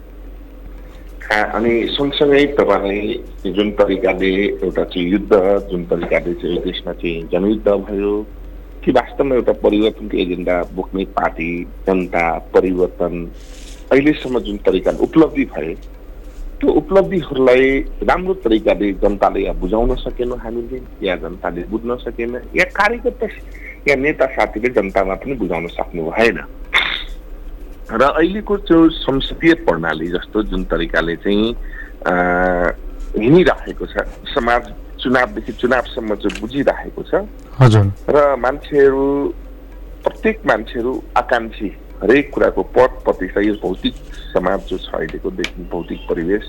[1.29, 4.33] अनि सँगसँगै तपाईँलाई जुन तरिकाले
[4.65, 5.31] एउटा चाहिँ युद्ध
[5.71, 8.13] जुन तरिकाले चाहिँ देशमा चाहिँ जनयुद्ध भयो
[8.83, 11.51] कि वास्तवमा एउटा परिवर्तनको एजेन्डा बोक्ने पार्टी
[11.87, 13.25] जनता परिवर्तन
[13.91, 15.73] अहिलेसम्म जुन तरिकाले उपलब्धि भए
[16.61, 17.65] त्यो उपलब्धिहरूलाई
[18.05, 23.27] राम्रो तरिकाले जनताले या बुझाउन सकेन हामीले या जनताले बुझ्न सकेन या कार्यकर्ता
[23.87, 26.37] या नेता साथीले जनतामा पनि बुझाउन सक्नु भएन।
[27.91, 31.49] र अहिलेको त्यो संसदीय प्रणाली जस्तो जुन तरिकाले चाहिँ
[33.17, 34.63] हिँडिराखेको छ समाज
[35.01, 37.25] चुनावदेखि चुनावसम्म चाहिँ बुझिराखेको छ।
[37.59, 39.05] हजुर। र मान्छेहरू
[40.05, 41.69] प्रत्येक मान्छेहरू आकाङ्क्षी
[42.03, 43.93] हरेक कुराको पद प्रतिष्ठा यो भौतिक
[44.33, 45.29] समाज जो छ अहिलेको
[45.71, 46.45] भौतिक परिवेश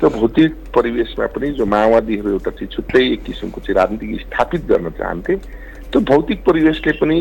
[0.00, 4.90] त्यो भौतिक परिवेशमा पनि जो माओवादीहरू एउटा चाहिँ छुट्टै एक किसिमको चाहिँ राजनीति स्थापित गर्न
[4.98, 5.36] चाहन्थे
[5.92, 7.18] त्यो भौतिक परिवेशले पनि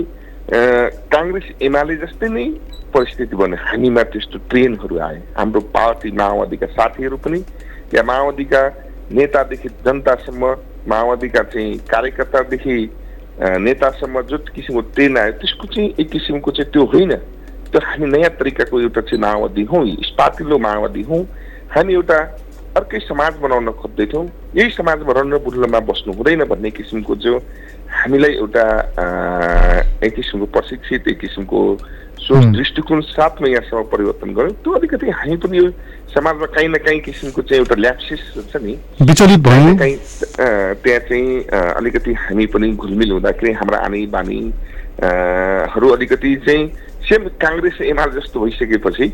[1.11, 2.45] काङ्ग्रेस एमाले जस्तै नै
[2.93, 7.39] परिस्थिति बन्यो हामीमा त्यस्तो ट्रेनहरू आए। हाम्रो पार्टी माओवादीका साथीहरू पनि
[7.95, 8.61] या माओवादीका
[9.11, 10.55] नेतादेखि जनतासम्म
[10.87, 12.75] माओवादीका चाहिँ कार्यकर्तादेखि
[13.65, 17.13] नेतासम्म जो किसिमको ट्रेन आयो त्यसको चाहिँ एक किसिमको चाहिँ त्यो होइन।
[17.73, 21.23] तर हामी नयाँ तरिकाको एउटा चाहिँ माओवादी हौँ स्पाटिलो माओवादी हौँ।
[21.75, 22.19] हामी एउटा
[22.77, 27.37] अर्कै समाज बनाउन खोज्दैछौँ। यही समाजमा रणभुल्लमा बस्नु हुँदैन भन्ने किसिमको जो
[27.91, 28.63] हामीलाई एउटा
[30.05, 31.59] एक किसिमको प्रशिक्षित एक किसिमको
[32.27, 35.69] सोच दृष्टिकोण साथमा यहाँसम्म परिवर्तन गर्यो। त्यो अलिकति हामी पनि यो
[36.13, 39.95] समाजमा काहीँ न काहीँ किसिमको चाहिँ एउटा ल्याप्सिस हुन्छ नि। विचलित भयो। काहीँ
[40.83, 41.43] त्यहाँ चाहिँ
[41.77, 44.39] अलिकति हामी पनि घुलमिल हुँदाखेरि हाम्रा आनी बानी
[44.97, 46.63] अँ, हरू अलिकति चाहिँ
[47.07, 49.07] सेम काङ्ग्रेस एमाले जस्तो भइसकेपछि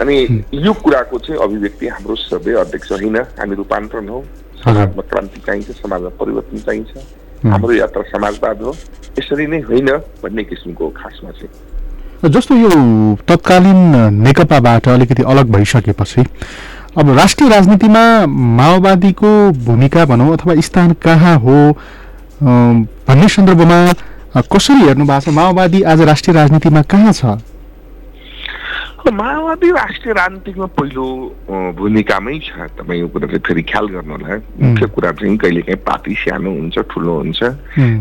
[0.00, 0.16] अनि
[0.54, 4.20] यो कुराको चाहिँ अभिव्यक्ति हाम्रो सबै अध्यक्ष होइन हामी रूपान्तरण हौ।
[4.58, 6.92] समाजमा क्रान्ति चाहिन्छ समाजमा परिवर्तन चाहिन्छ।
[7.46, 8.70] हाम्रो यात्रा समाजवाद हो।
[9.18, 9.88] यसरी नै होइन
[10.22, 12.70] भन्ने किसिमको खासमा चाहिँ। जस्तो यो
[13.28, 13.80] तत्कालीन
[14.14, 16.22] नेकपाबाट अलिकति अलग भइसकेपछि
[16.98, 18.04] अब राष्ट्रिय राजनीतिमा
[18.58, 19.30] माओवादीको
[19.64, 21.56] भूमिका भनौँ अथवा स्थान कहाँ हो
[23.08, 23.78] भन्ने सन्दर्भमा
[24.36, 25.34] कसरी हेर्नु भएको छ?
[25.34, 27.40] माओवादी आज राष्ट्रिय राजनीतिमा कहाँ छ?
[29.08, 31.04] माओवादी राष्ट्रिय राजनीतिमा पहिलो
[31.48, 36.14] भूमिकामै छ। तपाईँ यो कुरा चाहिँ फेरि ख्याल गर्नु होला मुख्य कुरा चाहिँ कहिलेकाहीँ पार्टी
[36.20, 37.40] सानो हुन्छ ठुलो हुन्छ।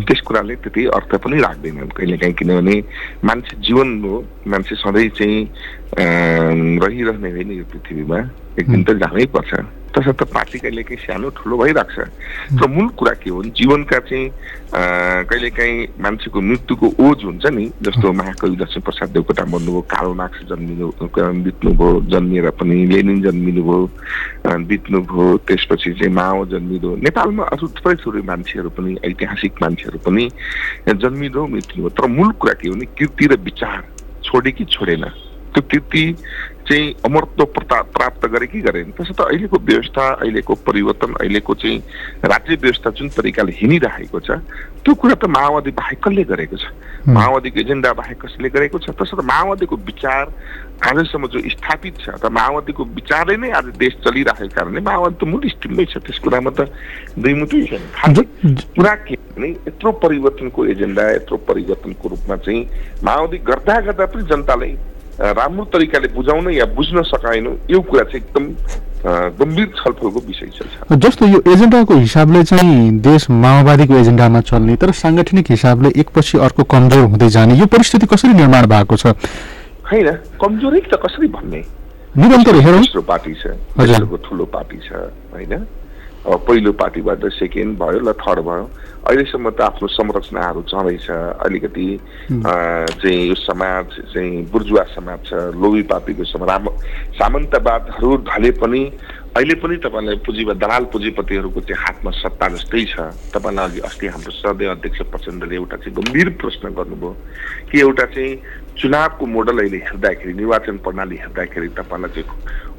[0.03, 2.75] त्यस कुराले त्यति अर्थ पनि राख्दैनन् कहिलेकाहीँ किनभने
[3.23, 4.15] मान्छे जीवन हो।
[4.51, 5.39] मान्छे सधैँ चाहिँ
[5.95, 8.19] रहिरहने होइन यो पृथ्वीमा।
[8.59, 9.51] एक दिन त जानै पर्छ
[9.97, 12.07] तसर्थ पार्टी कहिलेकाहीँ सानो ठुलो भइरहेको छ
[12.61, 13.41] तर मूल कुरा के हो?
[13.41, 14.29] भने जीवनका चाहिँ
[15.25, 20.87] कहिलेकाहीँ मान्छेको मृत्युको ओज हुन्छ नि जस्तो महाकवि लक्ष्मी प्रसाद देवकोटा बन्नुभयो कार्ल मार्क्स जन्मिनु
[21.43, 23.79] बित्नुभयो जन्मिएर पनि लेनिन जन्मिनुभयो
[24.69, 30.29] बित्नुभयो त्यसपछि चाहिँ माओ जन्मिदो नेपालमा अरू थुप्रै थुप्रै मान्छेहरू पनि ऐतिहासिक मान्छेहरू पनि
[30.93, 33.81] जन्मिदो मृत्यु तर मूल कुरा के हो भने कृति र विचार
[34.23, 35.05] छोडे कि छोडेन।
[35.55, 36.03] त्यो कृति
[36.68, 41.80] चाहिँ अमरत्व प्रता प्राप्त गरे। कि गरेन त्यसो त अहिलेको व्यवस्था अहिलेको परिवर्तन अहिलेको चाहिँ
[42.28, 44.30] राज्य व्यवस्था जुन तरिकाले हिँडिरहेको छ
[44.84, 46.65] त्यो कुरा त माओवादी बाहेक कसले गरेको छ?
[47.07, 48.91] माओवादीको एजेन्डा बाहेक कसले गरेको छ?
[48.91, 50.26] त्यसो त माओवादीको विचार
[50.84, 55.43] आजसम्म जो स्थापित छ त माओवादीको विचारले नै आज देश चलिरहेको कारणले माओवादी त मूल
[55.55, 56.68] स्ट्रिममै छ। त्यस कुरामा त
[57.20, 57.84] दुई मुटै छैन।
[58.76, 62.61] कुरा के भने यत्रो परिवर्तनको एजेन्डा यत्रो परिवर्तनको रूपमा चाहिँ
[63.03, 64.76] माओवादी गर्दा गर्दा पनि जनतालाई
[65.20, 68.43] राम्रो तरिकाले बुझाउन या बुझ्न सकाएन यो कुरा चाहिँ एकदम
[69.39, 75.51] गम्भीर छलफलको विषय छ। जस्तो यो एजेन्डाको हिसाबले चाहिँ देश माओवादीको एजेन्डामा चल्ने तर साङ्गठनिक
[75.51, 79.15] हिसाबले एकपछि अर्को कमजोर हुँदै जाने यो परिस्थिति कसरी निर्माण भएको छ?
[79.91, 80.11] होइन
[80.41, 81.63] कमजोरी त कसरी भन्ने?
[82.18, 83.57] निरन्तर पार्टी छ
[84.28, 84.91] ठुलो पार्टी छ
[85.34, 85.53] होइन?
[86.28, 88.63] पहिलो पार्टीबाट सेकेन्ड भयो ल थर्ड भयो।
[89.07, 91.07] अहिलेसम्म त आफ्नो संरचनाहरू छँदैछ
[91.39, 91.88] अलिकति
[92.43, 96.67] चाहिँ यो समाज चाहिँ बुर्जुवा समाज छ लोभी पापीको समाज। राम
[97.15, 98.84] सामन्तवादहरू ढले पनि
[99.38, 104.32] अहिले पनि तपाईँलाई पुँजीवाद दलाल पुँजीपतिहरूको चाहिँ हातमा सत्ता जस्तै छ। तपाईँलाई अघि अस्ति हाम्रो
[104.34, 107.11] सदय अध्यक्ष प्रचण्डले एउटा चाहिँ गम्भीर प्रश्न गर्नुभयो
[107.71, 108.36] कि एउटा चाहिँ
[108.75, 112.28] चुनावको मोडल अहिले हेर्दाखेरि निर्वाचन प्रणाली हेर्दाखेरि तपाईँलाई चाहिँ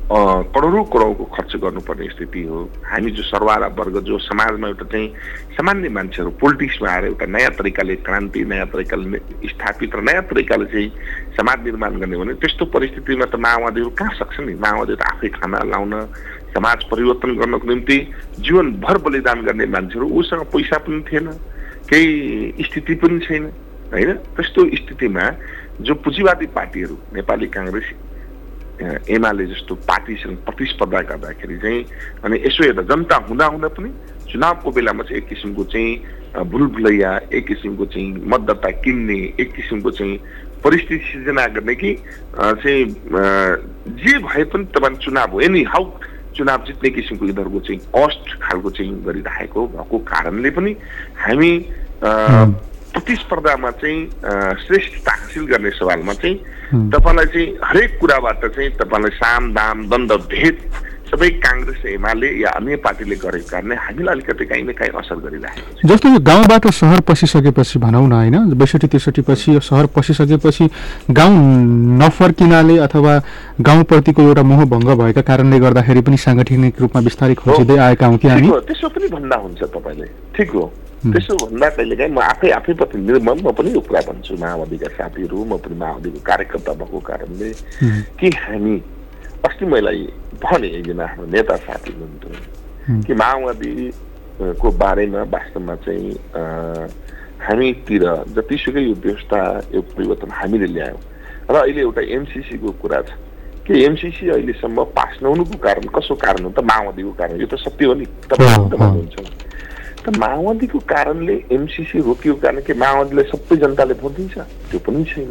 [0.08, 5.08] करोडौँ करोडको खर्च गर्नुपर्ने स्थिति हो। हामी जो सरवारा वर्ग जो समाजमा एउटा चाहिँ
[5.52, 9.18] सामान्य मान्छेहरू पोलिटिक्समा आएर एउटा नयाँ तरिकाले क्रान्ति नयाँ तरिकाले
[9.52, 10.88] स्थापित र नयाँ तरिकाले चाहिँ
[11.36, 14.54] समाज निर्माण गर्ने भने त्यस्तो परिस्थितिमा त माओवादीहरू कहाँ सक्छ नि?
[14.56, 15.92] माओवादी त आफै खाना लाउन
[16.56, 17.98] समाज परिवर्तन गर्नको निम्ति
[18.40, 21.28] जीवनभर बलिदान गर्ने मान्छेहरू उसँग पैसा पनि थिएन
[21.84, 23.44] केही स्थिति पनि छैन
[23.92, 24.12] होइन?
[24.40, 25.24] त्यस्तो स्थितिमा
[25.84, 27.88] जो पुँजीवादी पार्टीहरू नेपाली काङ्ग्रेस
[28.80, 31.84] एमाले जस्तो पार्टीसँग प्रतिस्पर्धा गर्दाखेरि चाहिँ
[32.24, 33.90] अनि यसो हेर्दा जनता हुँदा हुँदा पनि
[34.30, 40.18] चुनावको बेलामा चाहिँ एक किसिमको चाहिँ भुलभुलैया एक किसिमको चाहिँ मतदाता किन्ने एक किसिमको चाहिँ
[40.64, 41.94] परिस्थिति सिर्जना गर्ने कि
[42.34, 42.84] चाहिँ
[43.98, 45.84] जे भए पनि तपाईँ चुनाव हो। एनी हाउ
[46.36, 50.76] चुनाव जित्ने किसिमको यिनीहरूको चाहिँ कस्ट खालको चाहिँ गरिरहेको भएको कारणले पनि
[51.18, 51.52] हामी
[52.92, 54.00] प्रतिस्पर्धामा चाहिँ
[54.66, 56.36] श्रेष्ठता हासिल गर्ने सवालमा चाहिँ
[56.92, 60.56] तपाईँलाई चाहिँ हरेक कुराबाट चाहिँ तपाईँलाई साम दाम दण्ड भेद
[61.08, 65.80] सबै काङ्ग्रेस एमाले या अन्य पार्टीले गरेको कारणले हामीलाई अलिकति काहीँ न काहीँ असर गरिरहेको
[65.80, 68.36] छ। जस्तो यो गाउँबाट सहर पसिसकेपछि भनौँ न होइन?
[68.60, 70.68] बैसठी त्रिसठी पछि यो सहर पसिसकेपछि
[71.08, 71.36] गाउँ
[72.02, 73.14] नफर्किनाले अथवा
[73.56, 78.48] गाउँप्रतिको एउटा मोहभङ्ग भएका कारणले गर्दाखेरि पनि साङ्गठनिक रूपमा बिस्तारै खोजिँदै आएका हौँ कि हामी?
[78.68, 80.64] त्यसो पनि भन्दा हुन्छ तपाईँले। ठिक हो।
[80.98, 85.44] त्यसो भन्दा कहिले काहीँ म आफै आफै प्रतिनिधि म पनि यो कुरा भन्छु माओवादीका साथीहरू
[85.44, 87.50] म पनि माओवादीको कार्यकर्ता भएको कारणले
[88.18, 88.74] कि हामी
[89.46, 89.92] अस्ति मैले
[90.42, 96.10] भने एकजना हाम्रो नेता साथी हुनुहुन्थ्यो कि माओवादीको बारेमा वास्तवमा चाहिँ
[97.46, 99.40] हामीतिर जतिसुकै यो व्यवस्था
[99.74, 101.00] यो परिवर्तन हामीले ल्यायौँ
[101.46, 103.14] र अहिले एउटा एमसिसीको कुरा छ
[103.66, 107.86] कि एमसिसी अहिलेसम्म पास नहुनुको कारण कसो कारण हो त माओवादीको कारण यो त सत्य
[107.86, 109.16] हो नि तपाईँ भन्नुहुन्छ
[110.08, 114.38] त माओवादीको कारणले एमसिसी रोकियो कारण के माओवादीलाई सबै जनताले भोट दिन्छ
[114.72, 115.30] त्यो पनि छैन।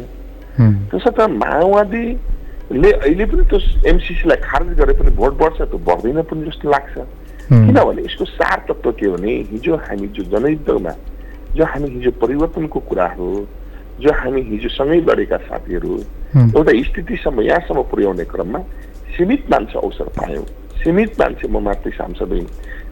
[0.90, 3.58] त्यसो त माओवादीले अहिले पनि त्यो
[3.90, 6.94] एमसिसीलाई खारेज गरे पनि भोट बढ्छ त्यो बढ्दैन पनि जस्तो लाग्छ।
[7.48, 10.92] किनभने यसको सार तत्व के भने हिजो हामी जो जनयुद्धमा
[11.56, 13.28] जो हामी हिजो परिवर्तनको कुराहरू
[14.00, 15.94] जो हामी हिजो सँगै लडेका साथीहरू
[16.36, 18.60] एउटा स्थितिसम्म यहाँसम्म पुर्याउने क्रममा
[19.16, 20.44] सीमित मान्छे अवसर पायौँ।
[20.78, 22.46] सीमित मान्छे म मात्रै सांसद होइन।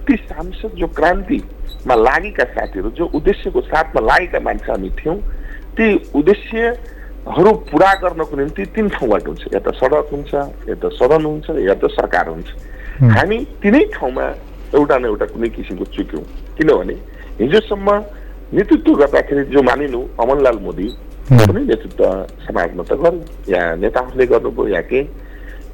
[0.08, 0.86] ती सांसद जो
[1.86, 5.16] क्रान्तिमा लागेका साथीहरू जो उद्देश्यको साथमा लागेका मान्छे हामी थियौँ
[5.78, 5.86] ती
[6.18, 11.46] उद्देश्यहरू पुरा गर्नको निम्ति तिन ठाउँबाट हुन्छ। या त सडक हुन्छ या त सदन हुन्छ
[11.62, 12.48] या त सरकार हुन्छ।
[13.14, 14.24] हामी तिनै ठाउँमा
[14.74, 16.24] एउटा न एउटा कुनै किसिमको चुक्यौँ।
[16.58, 16.94] किनभने
[17.40, 17.88] हिजोसम्म
[18.50, 20.88] नेतृत्व गर्दाखेरि जो मानिनु अमनलाल मोदी
[21.30, 22.02] पनि नेतृत्व
[22.46, 25.00] समाजमा त गर्यो। या नेताहरूले गर्नुभयो या के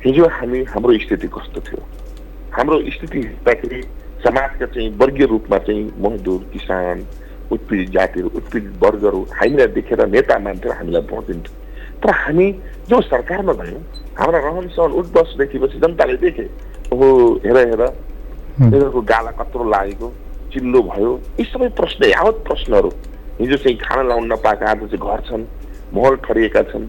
[0.05, 1.81] हिजो हामी हाम्रो स्थिति कस्तो थियो?
[2.53, 3.81] हाम्रो स्थिति हेर्दाखेरि
[4.25, 7.07] समाजका चाहिँ वर्गीय रूपमा चाहिँ मजदुर किसान
[7.53, 11.61] उत्पीडित जातिहरू उत्पीडित वर्गहरू हामीलाई देखेर नेता मान्थ्यो हामीलाई भोट दिन्थ्यो
[12.03, 12.47] तर हामी
[12.91, 13.83] जो सरकारमा गयौँ
[14.19, 16.49] हाम्रा रहन सहन उठ बस देखेपछि जनताले देखे
[16.93, 17.09] ओहो
[17.45, 20.13] हेर हेर यिनीहरूको गाला कत्रो लागेको
[20.53, 22.91] चिल्लो भयो यी सबै प्रश्न यावत प्रश्नहरू।
[23.41, 25.45] हिजो चाहिँ खाना लाउन नपाएका आज चाहिँ घर छन्
[25.95, 26.87] महल ठरिएका छन्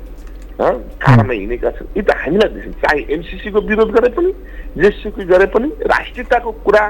[0.59, 4.31] कारमा हिँडेका छन् यी त हामीलाई चाहे एमसिसीको विरोध गरे पनि
[4.77, 6.83] जेसुकै गरे पनि राष्ट्रियताको कुरा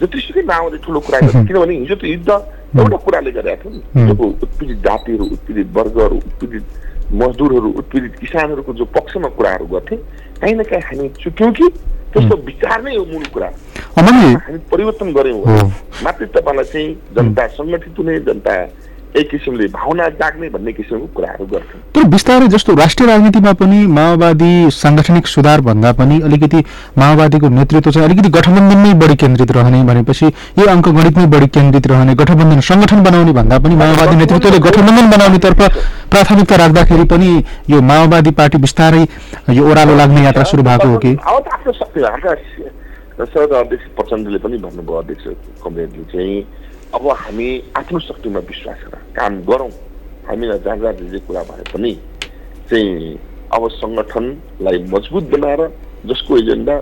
[0.00, 2.30] जतिसुकै माओवादी ठुलो कुरा गर्छ किनभने हिजो त युद्ध
[2.76, 6.64] एउटा कुराले गरेका थियो नि हिजोको उत्पीडित जातिहरू उत्पीडित वर्गहरू उत्पीडित
[7.12, 9.96] मजदुरहरू उत्पीडित किसानहरूको जो पक्षमा कुराहरू गर्थे
[10.38, 11.68] काहीँ न काहीँ हामी चुक्यौँ कि
[12.12, 13.50] त्यस्तो विचार नै हो मूल कुरा
[13.98, 15.40] हामी परिवर्तन गऱ्यौँ
[16.04, 18.54] मात्रै तपाईँलाई चाहिँ जनता सङ्गठित हुने जनता
[19.16, 24.50] एक किसिमले भावना जाग्ने भन्ने किसिमको कुराहरू गर्छन् तर बिस्तारै जस्तो राष्ट्रिय राजनीतिमा पनि माओवादी
[24.72, 26.60] साङ्गठनिक सुधार भन्दा पनि अलिकति
[26.98, 32.60] माओवादीको नेतृत्व चाहिँ अलिकति गठबन्धनमै बढी केन्द्रित रहने भनेपछि यो अङ्कगणितमै बढी केन्द्रित रहने गठबन्धन
[32.68, 35.62] सङ्गठन बनाउने भन्दा पनि माओवादी नेतृत्वले गठबन्धन बनाउनेतर्फ
[36.10, 37.32] प्राथमिकता राख्दाखेरि पनि
[37.70, 39.02] यो माओवादी पार्टी बिस्तारै
[39.52, 41.16] यो ओह्रालो लाग्ने यात्रा सुरु भएको हो कि?
[41.24, 42.32] आफ्नो शक्ति हाम्रा
[43.58, 46.40] अध्यक्ष प्रचण्डले पनि भन्नुभयो अध्यक्ष कमरेडले चाहिँ
[46.94, 49.70] अब हामी आफ्नो शक्तिमा विश्वास गर काम गरौँ।
[50.28, 51.92] हामीलाई जहाँ जहाँ जे जे कुरा भए पनि
[52.70, 53.18] चाहिँ
[53.52, 55.62] अब सङ्गठनलाई मजबुत बनाएर
[56.06, 56.76] जसको एजेन्डा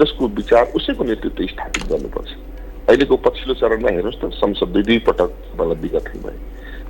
[0.00, 2.30] जसको विचार उसैको नेतृत्व स्थापित गर्नुपर्छ।
[2.88, 6.36] अहिलेको पछिल्लो चरणमा हेर्नुहोस् त संसद दुई दुई पटक तपाईँलाई विगत भए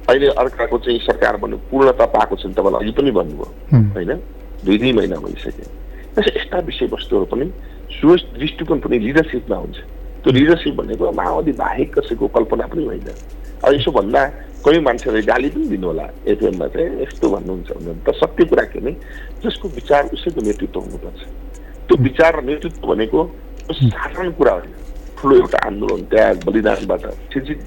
[0.08, 3.48] अहिले अर्काको चाहिँ सरकार बन्नु पूर्णता पाएको छ भने तपाईँलाई अघि पनि भन्नुभयो
[3.94, 4.12] होइन?
[4.64, 5.68] दुई दुई महिना भइसक्यो।
[6.20, 7.46] यस्ता विषयवस्तुहरू पनि
[7.96, 9.78] सोच दृष्टिकोण पनि लिडरसिपमा हुन्छ।
[10.24, 13.08] त्यो लिडरसिप भनेको माओवादी बाहेक कसैको कल्पना पनि होइन।
[13.64, 14.22] अब यसो भन्दा
[14.64, 18.80] कोही मान्छेले गाली पनि दिनु होला एफएममा चाहिँ यस्तो भन्नुहुन्छ भने त सत्य कुरा के
[18.80, 18.92] नै
[19.44, 21.20] जसको विचार उसैको नेतृत्व हुनुपर्छ।
[21.88, 23.20] त्यो विचार र नेतृत्व भनेको
[23.72, 24.74] साधारण कुरा होइन
[25.16, 27.60] ठुलो एउटा आन्दोलन त्याग बलिदानबाट सिर्जित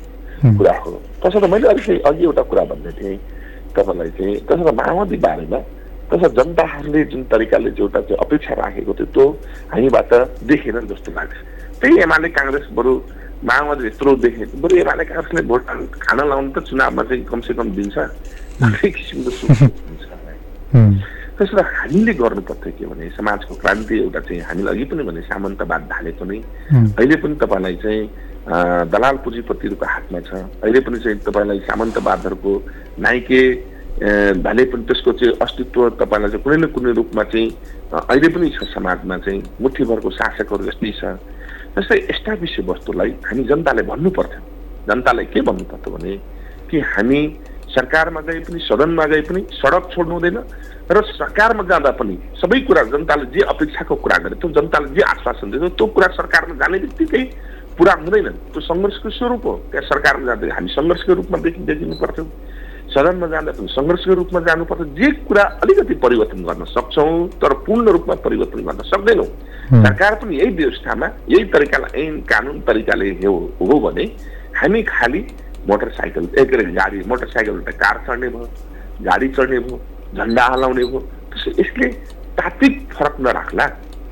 [0.58, 0.92] कुरा हो।
[1.22, 3.18] त्यसर्थ मैले अलिकति अघि एउटा कुरा भन्दै थिएँ
[3.74, 5.60] तपाईँलाई चाहिँ त्यसर्थ माओवादी बारेमा
[6.10, 9.26] त्यसर्थ जनताहरूले जुन तरिकाले चाहिँ एउटा चाहिँ अपेक्षा राखेको थियो त्यो
[9.74, 10.14] हामीबाट
[10.46, 11.34] देखेन जस्तो लाग्छ।
[11.84, 12.92] त्यही एमाले काङ्ग्रेस बरु
[13.44, 15.62] माओवादी यत्रो देखे बरु एमाले काङ्ग्रेसले भोट
[16.00, 17.98] खान लाउनु त चुनावमा चाहिँ कमसे कम दिन्छ
[18.64, 20.04] भन्ने किसिमको सोच हुन्छ
[21.38, 26.24] त्यसो हामीले गर्नुपर्थ्यो के भने समाजको क्रान्ति एउटा चाहिँ हामीले अघि पनि भने सामन्तवाद ढालेको
[26.30, 26.40] नै।
[26.96, 28.02] अहिले पनि तपाईँलाई चाहिँ
[28.94, 30.32] दलाल पुँजीपतिहरूको हातमा छ।
[30.64, 32.54] अहिले पनि चाहिँ तपाईँलाई सामन्तवादहरूको
[33.02, 33.42] नाइके
[34.46, 37.50] भने पनि त्यसको चाहिँ अस्तित्व तपाईँलाई चाहिँ कुनै न कुनै रूपमा चाहिँ
[37.92, 41.18] अहिले पनि छ समाजमा चाहिँ मुठीभरको शासकहरू जस्तै छ।
[41.76, 44.42] जस्तै यस्ता विषयवस्तुलाई हामी जनताले भन्नु पर्थ्यो
[44.88, 46.14] जनतालाई के भन्नु पर्थ्यो भने
[46.70, 47.20] कि हामी
[47.74, 50.38] सरकारमा गए पनि सदनमा गए पनि सडक छोड्नु हुँदैन
[50.94, 55.52] र सरकारमा जाँदा पनि सबै कुरा जनताले जे अपेक्षाको कुरा गरे त्यो जनताले जे आश्वासन
[55.52, 57.24] दियो त्यो कुरा सरकारमा जाने बित्तिकै
[57.78, 62.24] पुरा हुँदैन त्यो सङ्घर्षको स्वरूप हो। त्यहाँ सरकारमा जाँदा हामी सङ्घर्षको रूपमा देखि देखिनु पर्थ्यो
[62.94, 68.16] सदनमा जाँदा पनि सङ्घर्षको रूपमा जानुपर्छ। जे कुरा अलिकति परिवर्तन गर्न सक्छौँ तर पूर्ण रूपमा
[68.26, 69.30] परिवर्तन गर्न सक्दैनौँ।
[69.84, 74.06] सरकार पनि यही व्यवस्थामा यही तरिकालाई ऐन कानुन तरिकाले हो भने
[74.60, 75.22] हामी खालि
[75.70, 78.48] मोटरसाइकल ए के अरे गाडी मोटरसाइकलबाट कार चढ्ने भयो
[79.08, 79.80] गाडी चढ्ने भयो
[80.18, 81.00] झन्डा हलाउने भयो
[81.32, 81.88] त्यसो यसले
[82.38, 83.66] तात्विक फरक नराख्ला।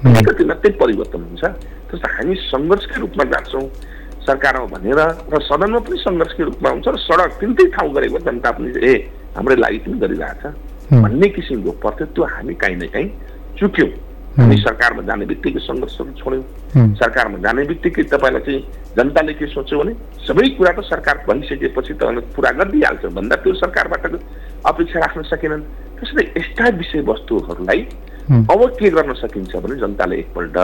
[0.09, 1.43] अलिकति मात्रै परिवर्तन हुन्छ।
[1.91, 3.65] त्यसो हामी सङ्घर्षकै रूपमा जान्छौँ
[4.26, 4.99] सरकारमा भनेर
[5.34, 8.93] र सदनमा पनि सङ्घर्षकै रूपमा हुन्छ र सडक तिनटै ठाउँ गरेको जनता पनि ए
[9.36, 10.43] हाम्रै लागि पनि गरिरहेछ
[10.93, 13.09] भन्ने किसिमको पर्थ्यो त्यो हामी काहीँ न काहीँ
[13.59, 13.91] चुक्यौँ।
[14.38, 16.43] हामी सरकारमा जाने बित्तिकै सङ्घर्षहरू छोड्यौँ।
[17.01, 18.61] सरकारमा जाने बित्तिकै तपाईँलाई चाहिँ
[18.97, 19.93] जनताले के सोच्यो भने
[20.28, 22.03] सबै कुरा त सरकार भनिसकेपछि त
[22.36, 24.03] पुरा गरिदिइहाल्छ। भन्दा त्यो सरकारबाट
[24.72, 25.63] अपेक्षा राख्न सकेनन्।
[25.97, 27.82] त्यसैले यस्ता विषयवस्तुहरूलाई
[28.51, 30.57] अब के गर्न सकिन्छ भने जनताले एकपल्ट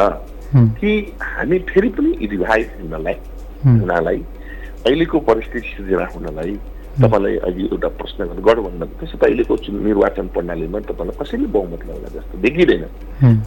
[0.80, 0.92] कि
[1.22, 3.16] हामी फेरि पनि रिभाइभ हुनलाई
[3.66, 4.20] हुनलाई
[4.88, 6.54] अहिलेको परिस्थिति सिर्जना हुनलाई
[7.02, 11.82] तपाईँलाई अघि एउटा प्रश्न गर्नु गठबन्धन त्यसो त अहिलेको चुन- निर्वाचन प्रणालीमा तपाईँलाई कसैले बहुमत
[11.86, 12.84] ल्याउला जस्तो देखिँदैन।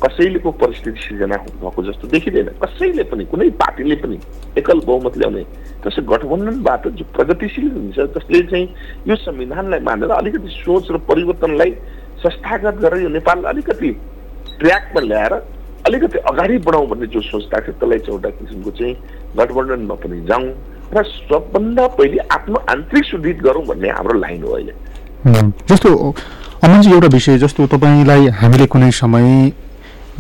[0.04, 4.18] कसैलेको परिस्थिति सिर्जना भएको जस्तो देखिँदैन। कसैले पनि कुनै पार्टीले पनि
[4.58, 5.42] एकल बहुमत ल्याउने
[5.82, 8.66] त्यसै गठबन्धनबाट जो प्रगतिशील हुन्छ जसले चाहिँ
[9.08, 11.70] यो संविधानलाई मानेर अलिकति सोच र परिवर्तनलाई
[12.22, 13.90] संस्थागत गरेर यो नेपाललाई अलिकति
[14.60, 15.34] ट्र्याकमा ल्याएर
[15.86, 18.94] अलिकति अगाडि बढाउँ भन्ने जो सोच्दा थियो त्यसलाई चाहिँ एउटा किसिमको चाहिँ
[19.36, 20.48] गठबन्धनमा पनि जाउँ
[20.92, 24.72] र सबभन्दा पहिले आफ्नो आन्तरिक सुदृढ गरौँ भन्ने हाम्रो लाइन हो अहिले।
[25.70, 25.88] जस्तो
[26.64, 29.26] अमनजी एउटा विषय जस्तो तपाईँलाई हामीले कुनै समय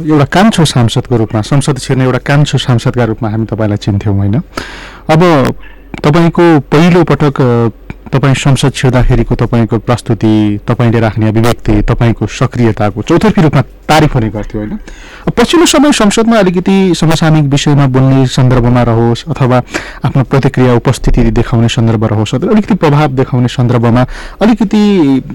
[0.00, 4.36] एउटा कान्छो सांसदको रूपमा संसद छिर्ने एउटा कान्छो सांसदका रूपमा हामी तपाईँलाई चिन्थ्यौँ होइन
[5.10, 5.22] अब
[6.04, 7.36] तपाईँको पहिलो पटक
[8.10, 10.34] तपाईँ संसद छिर्दाखेरिको तपाईँको प्रस्तुति
[10.68, 14.78] तपाईँले राख्ने अभिव्यक्ति तपाईँको सक्रियताको चौतर्फी रूपमा तारिफ हुने गर्थ्यो होइन।
[15.30, 19.62] पछिल्लो समय संसदमा अलिकति समसामयिक विषयमा बोल्ने सन्दर्भमा रहोस् अथवा
[20.04, 24.02] आफ्नो प्रतिक्रिया उपस्थिति देखाउने सन्दर्भ रहोस् अथवा अलिकति प्रभाव देखाउने सन्दर्भमा
[24.42, 24.82] अलिकति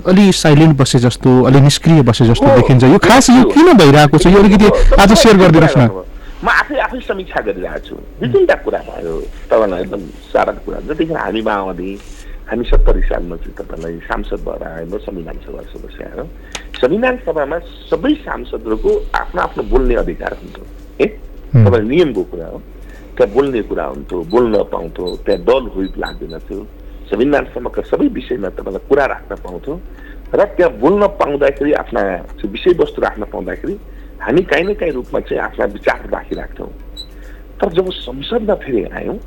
[0.08, 4.28] अलि साइलेन्ट बसे जस्तो अलि निष्क्रिय बसे जस्तो देखिन्छ। यो खास यो किन भइरहेको छ?
[4.28, 4.68] यो अलिकति
[5.00, 6.04] आज सेयर गरिदिनुहोस् न।
[6.44, 9.16] म आफै आफै समीक्षा गरिरहेको छु। दुई तिनवटा कुरा भयो।
[9.50, 10.02] तपाईँलाई एकदम
[10.34, 11.92] सारा कुरा जतिखेर हामी माओवादी
[12.46, 16.26] हामी सत्तरी सालमा चाहिँ तपाईँलाई सांसद भएर आयो संविधान सभा सदस्य आयो।
[16.78, 17.58] संविधान सभामा
[17.90, 20.66] सबै सांसदहरूको आफ्नो आफ्नो बोल्ने अधिकार हुन्थ्यो
[21.02, 21.08] है।
[21.66, 22.62] तपाईँ नियमको कुरा हो।
[23.18, 26.62] त्यहाँ बोल्ने कुरा हुन्थ्यो बोल्न पाउँथ्यो त्यहाँ दल हुइप लाग्दैन थियो।
[27.10, 29.76] संविधान सभाका सबै विषयमा तपाईँलाई कुरा राख्न पाउँथ्यो
[30.36, 32.02] र त्यहाँ बोल्न पाउँदाखेरि आफ्ना
[32.46, 33.76] विषयवस्तु राख्न पाउँदाखेरि
[34.22, 36.70] हामी काहीँ न काहीँ रूपमा चाहिँ आफ्ना विचार राखिराख्थ्यौँ
[37.62, 39.18] तर जब संसदमा फेरि आयौँ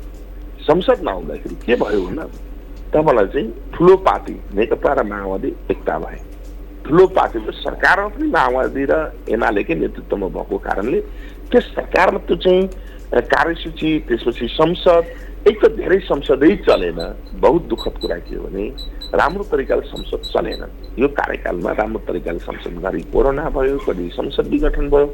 [0.63, 2.25] संसदमा आउँदाखेरि के भयो भन्दा
[2.93, 6.19] तपाईँलाई चाहिँ ठुलो पार्टी नेकपा र माओवादी एकता भए
[6.85, 8.95] ठुलो पार्टीको सरकारमा पनि माओवादी र
[9.29, 10.99] एमालेकै नेतृत्वमा भएको कारणले
[11.51, 15.03] त्यस सरकारमा त्यो चाहिँ कार्यसूची त्यसपछि संसद
[15.47, 16.99] एक त धेरै संसदै चलेन
[17.35, 18.65] बहुत दुःखद कुरा के हो भने
[19.13, 20.63] राम्रो तरिकाले संसद चलेन
[20.97, 25.07] यो कार्यकालमा राम्रो तरिकाले संसद घरि कोरोना भयो कति संसद विघटन भयो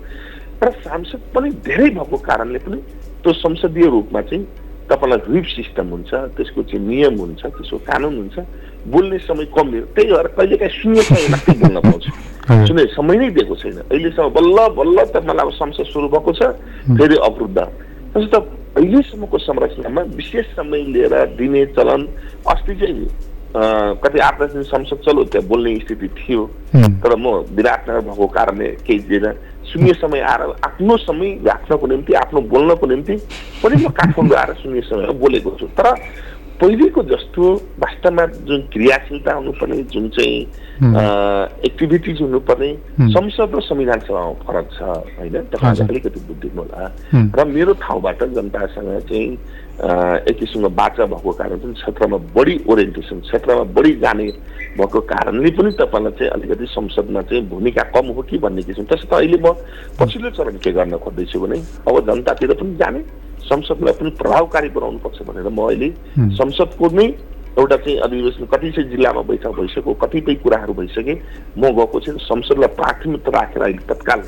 [0.63, 2.77] र सांसद पनि धेरै भएको कारणले पनि
[3.23, 8.37] त्यो संसदीय रूपमा चाहिँ तपाईँलाई व्हिप सिस्टम हुन्छ त्यसको चाहिँ नियम हुन्छ त्यसको कानुन हुन्छ।
[8.85, 12.05] बोल्ने समय कम दियो। त्यही भएर कहिलेकाहीँ शून्य समय मात्रै बोल्न पाउँछ?
[12.67, 16.53] शून्य समय नै दिएको छैन। अहिलेसम्म बल्ल बल्ल त मलाई अब संसद सुरु भएको छ
[16.93, 17.57] फेरि अवरुद्ध।
[18.13, 18.35] त्यसो त
[18.77, 22.01] अहिलेसम्मको संरचनामा विशेष समय लिएर दिने चलन
[22.45, 23.07] अस्ति चाहिँ
[23.55, 28.67] कति आठ दस दिन संसद चल्यो त्यहाँ बोल्ने स्थिति थियो। तर म विराटनगर भएको कारणले
[28.85, 29.25] केही दिएन
[29.75, 33.15] शून्य समय आएर आफ्नो समय राख्नको निम्ति आफ्नो बोल्नको निम्ति
[33.63, 35.93] पनि म काठमाडौँ आएर शून्य समयमा बोलेको छु। तर
[36.55, 40.39] पहिलेको जस्तो वास्तवमा जुन क्रियाशीलता हुनुपर्ने जुन चाहिँ
[41.61, 42.71] एक्टिभिटिज हुनुपर्ने
[43.09, 44.81] संसद र संविधान सभामा फरक छ
[45.15, 46.91] होइन तपाईँलाई अलिकति बुद्धि होला
[47.35, 49.27] र मेरो ठाउँबाट जनतासँग चाहिँ
[49.75, 54.27] एक किसिमको बाचा भएको कारण पनि क्षेत्रमा बढी ओरिएन्टेसन क्षेत्रमा बढी जाने
[54.77, 59.07] भएको कारणले पनि तपाईँलाई चाहिँ अलिकति संसदमा चाहिँ भूमिका कम हो कि भन्ने किसिम त्यसो
[59.07, 59.51] त अहिले म
[59.99, 63.03] पछिल्लो चरण के गर्न खोज्दैछु भने अब जनतातिर पनि जाने
[63.45, 65.89] संसदलाई पनि प्रभावकारी बनाउनुपर्छ भनेर म अहिले
[66.37, 67.05] संसदको नै
[67.59, 71.13] एउटा चाहिँ अधिवेशन कति चाहिँ जिल्लामा बैठक भइसक्यो कतिपय कुराहरू भइसके
[71.57, 74.21] म गएको चाहिँ संसदलाई प्राथमिकता राखेर अहिले तत्काल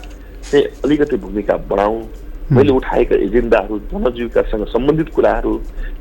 [0.51, 1.99] चाहिँ अलिकति भूमिका बढाउँ।
[2.47, 5.53] मैले उठाएका एजेन्डाहरू जनजीविकासँग सम्बन्धित कुराहरू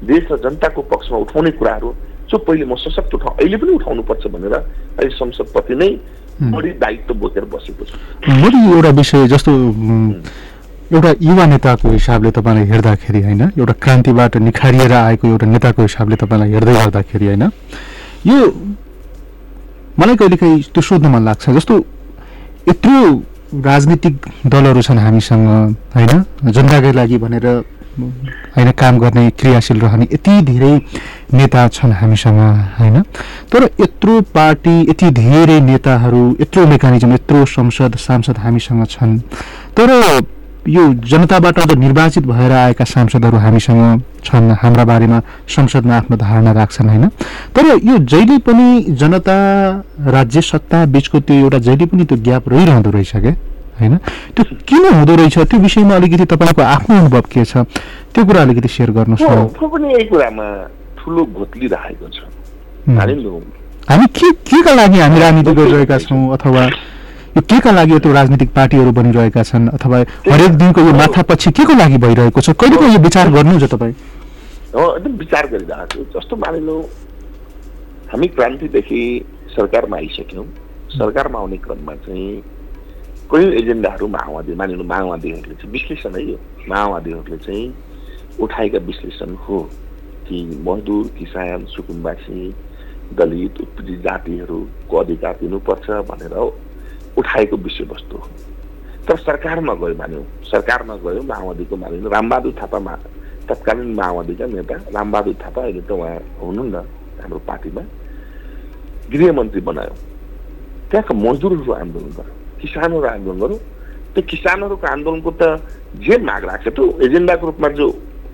[0.07, 1.89] देश र जनताको पक्षमा उठाउने कुराहरू
[2.31, 5.91] जो पहिले म सशक्त उठाउ अहिले पनि उठाउनुपर्छ भनेर अहिले संसदप्रति नै
[6.55, 7.97] बढी दायित्व बोकेर बसेको छु।
[8.31, 9.53] मैले एउटा विषय जस्तो
[10.93, 16.51] एउटा युवा नेताको हिसाबले तपाईँलाई हेर्दाखेरि होइन एउटा क्रान्तिबाट निखारिएर आएको एउटा नेताको हिसाबले तपाईँलाई
[16.53, 17.43] हेर्दै गर्दाखेरि होइन
[18.27, 18.39] यो
[19.99, 21.75] मलाई कहिलेकाहीँ त्यो सोध्न मन लाग्छ। जस्तो
[22.69, 22.99] यत्रो
[23.67, 24.15] राजनीतिक
[24.47, 25.47] दलहरू छन् हामीसँग
[25.97, 26.13] होइन
[26.55, 27.47] जनताकै लागि भनेर
[28.55, 30.73] होइन काम गर्ने क्रियाशील रहने यति धेरै
[31.35, 32.41] नेता छन् हामीसँग
[32.79, 33.03] होइन
[33.51, 39.19] तर यत्रो पार्टी यति धेरै नेताहरू यत्रो मेकानिजम यत्रो संसद सांसद हामीसँग छन्।
[39.77, 39.91] तर
[40.69, 46.89] यो जनताबाट अब निर्वाचित भएर आएका सांसदहरू हामीसँग छन् हाम्रा बारेमा संसदमा आफ्नो धारणा राख्छन्
[46.89, 47.07] होइन?
[47.55, 49.37] तर यो जहिले पनि जनता
[50.11, 53.35] राज्य सत्ता बिचको त्यो एउटा जहिले पनि त्यो ग्याप रहिरहँदो रहेछ क्या
[53.81, 53.97] होइन?
[54.35, 55.39] त्यो किन हुँदो रहेछ?
[55.39, 57.63] त्यो विषयमा अलिकति तपाईँको आफ्नो अनुभव के छ?
[58.15, 60.47] त्यो कुरा अलिकति सेयर गर्नुहोस् पनि यही कुरामा
[60.99, 62.19] ठुलो घोत्ली राखेको छ।
[63.87, 66.63] हामी के के का लागि हामी राजनीति गरिरहेका छौँ अथवा
[67.37, 69.69] यो के का लागि यत्रो राजनीतिक पार्टीहरू बनिरहेका छन्?
[69.69, 72.51] अथवा हरेक दिनको यो माथापछि के को लागि भइरहेको छ?
[72.57, 73.93] कहिलेको यो विचार गर्नुहुन्छ तपाईँ?
[74.73, 76.77] एकदम विचार गरिरहेको छु। जस्तो मानिलो
[78.09, 79.03] हामी क्रान्तिदेखि
[79.53, 80.47] सरकारमा आइसक्यौँ।
[80.97, 82.43] सरकारमा आउने क्रममा चाहिँ
[83.29, 86.39] कोही एजेन्डाहरू माओवादी मानिलो माओवादीहरूले चाहिँ विश्लेषण है यो
[86.73, 87.65] माओवादीहरूले चाहिँ
[88.41, 89.59] उठाएका विश्लेषण हो
[90.25, 92.41] कि मजदुर किसान सुकुम्बासी
[93.13, 96.35] दलित उत्पीडित जातिहरूको अधिकार दिनुपर्छ भनेर
[97.19, 98.29] उठाएको विषयवस्तु हो।
[99.09, 102.95] तर सरकारमा गयो मान्यौँ सरकारमा गयो माओवादीको मानिलो रामबहादुर थापामा
[103.49, 106.77] तत्कालीन माओवादीका नेता रामबहादुर थापा अहिले त उहाँ हुनुहुन्न
[107.23, 107.83] हाम्रो पार्टीमा।
[109.13, 109.95] गृहमन्त्री बनायो।
[110.91, 113.59] त्यहाँका मजदुरहरू आन्दोलन गर्यो। किसानहरू आन्दोलन गर्यो।
[114.15, 115.43] त्यो किसानहरूको आन्दोलनको त
[116.03, 117.87] जे माग राख्छ त्यो एजेन्डाको रूपमा जो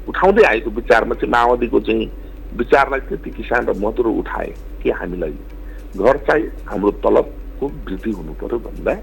[0.08, 2.10] उठाउँदै आएको विचारमा चाहिँ माओवादीको चाहिँ
[2.56, 4.50] विचारलाई त्यति किसान र मजदुर उठाए
[4.82, 5.34] कि हामीलाई
[5.96, 6.90] घर चाहिँ हाम्रो
[7.62, 8.94] तलबको वृद्धि हुनु पर्यो भन्दा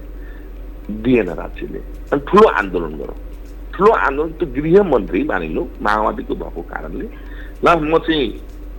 [1.02, 1.80] दिएन राज्यले।
[2.12, 3.18] अनि ठुलो आन्दोलन गरौँ।
[3.74, 7.06] ठुलो आन्दोलन त्यो गृहमन्त्री मानिलो माओवादीको भएको कारणले।
[7.64, 8.28] ल म चाहिँ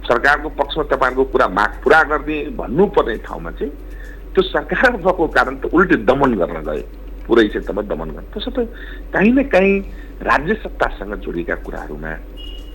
[0.05, 3.71] सरकारको पक्षमा तपाईँहरूको कुरा माग पुरा गरिदिएँ भन्नुपर्ने ठाउँमा चाहिँ
[4.33, 6.85] त्यो सरकार भएको कारण त उल्टै दमन गर्न गयो
[7.25, 8.67] पुरै क्षेत्रमा दमन गर्न। त
[9.13, 9.73] काहीँ न काहीँ
[10.21, 12.13] राज्य सत्तासँग जोडिएका कुराहरूमा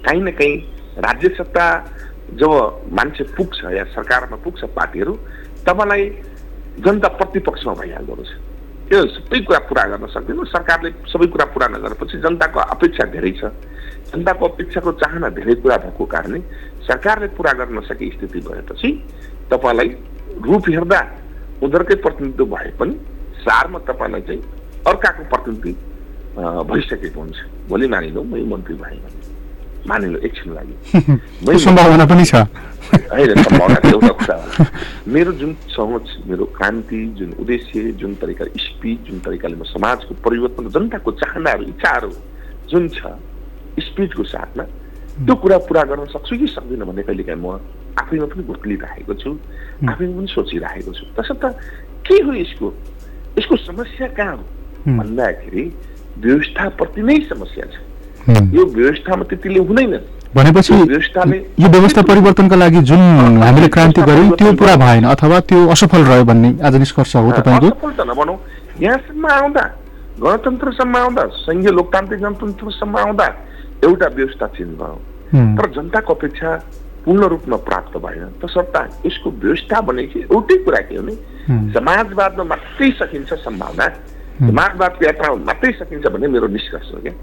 [0.07, 0.55] काहीँ न काहीँ
[0.99, 1.67] राज्य सत्ता
[2.41, 2.51] जब
[2.91, 5.13] मान्छे पुग्छ या सरकारमा पुग्छ पार्टीहरू
[5.67, 6.05] तपाईँलाई
[6.85, 8.33] जनता प्रतिपक्षमा भइहाल्दो रहेछ।
[8.89, 13.51] त्यो सबै कुरा पुरा गर्न सक्दैन। सरकारले सबै कुरा पुरा नगरेपछि जनताको अपेक्षा धेरै छ।
[14.13, 16.41] जनताको अपेक्षाको चाहना धेरै कुरा भएको कारणले
[16.87, 18.89] सरकारले पुरा गर्न नसके स्थिति भएपछि
[19.51, 19.89] तपाईँलाई
[20.47, 21.01] रूप हेर्दा
[21.63, 22.95] उनीहरूकै प्रतिनिधित्व भए पनि
[23.43, 24.43] सारमा तपाईँलाई चाहिँ
[24.87, 25.73] अर्काको प्रतिनिधि
[26.71, 29.19] भइसकेको हुन्छ। भोलि मानिलो मै मन्त्री भएँ भने
[29.89, 32.47] मानिलो एकछिन लागि। सम्भावना पनि छ।
[32.87, 34.37] होइन एउटा कुरा
[35.09, 40.69] मेरो जुन सोच मेरो क्रान्ति जुन उद्देश्य जुन तरिकाले स्पिच जुन तरिकाले म समाजको परिवर्तन
[40.71, 42.13] जनताको चाहनाहरू इच्छाहरू
[42.71, 43.01] जुन छ
[43.79, 44.65] स्पिचको साथमा
[45.27, 47.59] त्यो कुरा पुरा गर्न सक्छु कि सक्दिनँ भन्ने कहिलेकाहीँ म
[47.97, 49.31] आफैमा पनि गुत्लिरहेको छु
[49.89, 51.45] आफैमा पनि सोचिरहेको छु। तसर्थ
[52.07, 52.69] के हो यसको?
[53.39, 54.45] यसको समस्या कहाँ हो?
[54.99, 55.65] भन्दाखेरि
[56.21, 57.75] व्यवस्थाप्रति नै समस्या छ।
[58.55, 59.95] यो व्यवस्थामा त्यतिले हुँदैन।
[60.35, 66.03] भनेपछि यो व्यवस्था परिवर्तनका लागि जुन हामीले क्रान्ति गर्यौँ त्यो पुरा भएन अथवा त्यो असफल
[66.05, 68.39] रह्यो भन्ने आज निष्कर्ष हो तपाईँको।
[68.81, 69.65] यहाँसम्म आउँदा
[70.21, 73.27] गणतन्त्रसम्म आउँदा सङ्घीय लोकतान्त्रिक गणतन्त्रसम्म आउँदा
[73.85, 74.99] एउटा व्यवस्था चेन्ज भयो
[75.57, 76.51] तर जनताको अपेक्षा
[77.05, 81.15] पूर्ण रूपमा प्राप्त भएन। तसर्थ यसको व्यवस्था भनेको एउटै कुरा के हो भने
[81.73, 83.87] समाजवादमा मात्रै सकिन्छ सम्भावना
[84.41, 87.15] समाजवादको यात्रामा मात्रै सकिन्छ भन्ने मेरो निष्कर्ष हो क्या।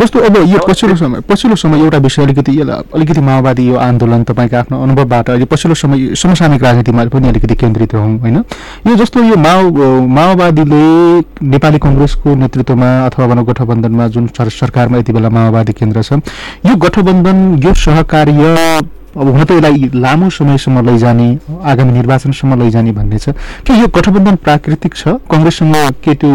[0.00, 4.22] जस्तो अब यो पछिल्लो समय पछिल्लो समय एउटा विषय अलिकति यसलाई अलिकति माओवादी यो आन्दोलन
[4.30, 8.36] तपाईँको आफ्नो अनुभवबाट अहिले पछिल्लो समय समसामयिक राजनीतिमा पनि अलिकति केन्द्रित रहौँ होइन?
[8.86, 10.82] यो जस्तो यो माओ माओवादीले
[11.50, 16.12] नेपाली कङ्ग्रेसको नेतृत्वमा अथवा भनौँ गठबन्धनमा जुन सर- सरकारमा यति बेला माओवादी केन्द्र छ
[16.66, 18.54] यो गठबन्धन यो सहकार्य
[19.10, 21.28] अब हुन त यसलाई लामो समयसम्म लैजाने
[21.66, 23.34] आगामी निर्वाचनसम्म लैजाने भन्ने छ।
[23.66, 25.18] के यो गठबन्धन प्राकृतिक छ?
[25.26, 26.30] कङ्ग्रेससँग के त्यो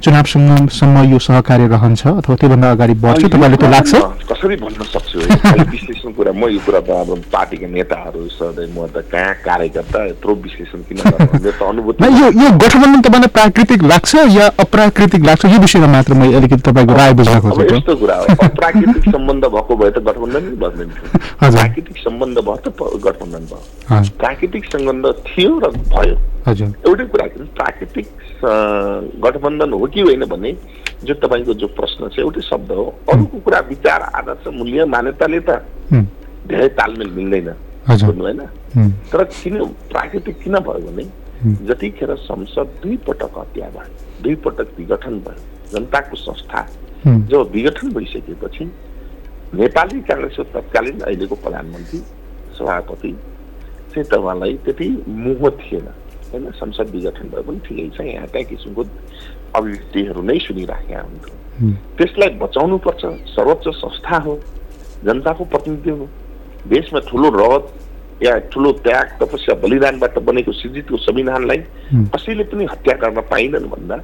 [0.00, 2.02] चुनावसँग सम्म यो सहकार्य रहन्छ?
[2.24, 3.24] अथवा त्योभन्दा अगाडि बढ्छ?
[3.28, 3.92] तपाईँले त्यो लाग्छ?
[4.24, 9.04] कसरी भन्न सक्छु विश्लेषण कुरा म यो कुरा त अब पार्टीका नेताहरू सधैँ म त
[9.12, 15.44] कहाँ कार्यकर्ता यत्रो विश्लेषण किन अनुभूति यो यो गठबन्धन तपाईँलाई प्राकृतिक लाग्छ या अप्राकृतिक लाग्छ?
[15.44, 19.76] यो विषयमा मात्र म अलिकति तपाईँको राय बुझ्न खोजेको। यस्तो कुरा हो। अप्राकृतिक सम्बन्ध भएको
[19.76, 20.88] भए त गठबन्धन नै बस्दैन
[21.44, 27.44] हजुर। प्राकृतिक सम्बन्ध भयो त गठबन्धन भयो। प्राकृतिक सम्बन्ध थियो र भयो। एउटै कुरा के
[27.58, 28.06] प्राकृतिक
[29.24, 30.52] गठबन्धन हो कि होइन भने
[31.04, 35.50] जो तपाईँको जो प्रश्न छ एउटै शब्द हो। अरूको कुरा विचार आदर्श मूल्य मान्यताले त
[36.46, 37.48] धेरै तालमेल मिल्दैन।
[37.88, 38.40] बुझ्नु होइन?
[39.10, 39.58] तर किन
[39.90, 41.04] प्राकृतिक किन भयो भने
[41.66, 45.40] जतिखेर संसद दुई पटक हत्या भयो दुई पटक विघटन भयो
[45.72, 46.66] जनताको संस्था
[47.04, 48.64] जब विघटन भइसकेपछि
[49.54, 51.98] नेपाली काङ्ग्रेसको तत्कालीन अहिलेको प्रधानमन्त्री
[52.58, 53.12] सभापति
[53.92, 55.86] चाहिँ त उहाँलाई त्यति मोह थिएन।
[56.32, 56.50] होइन?
[56.58, 58.82] संसद विघटन भए पनि ठिकै छ। यहाँ त्यहाँ किसिमको
[59.54, 61.36] अभिव्यक्तिहरू नै सुनिराखेका हुन्थ्यो
[61.98, 64.34] त्यसलाई बचाउनुपर्छ। सर्वोच्च संस्था हो।
[65.04, 66.08] जनताको प्रतिनिधि हो
[66.66, 71.58] देशमा ठुलो रगत या ठुलो त्याग तपस्या बलिदानबाट बनेको सृजितको संविधानलाई।
[72.14, 73.96] कसैले पनि हत्या गर्न पाइनन् भन्दा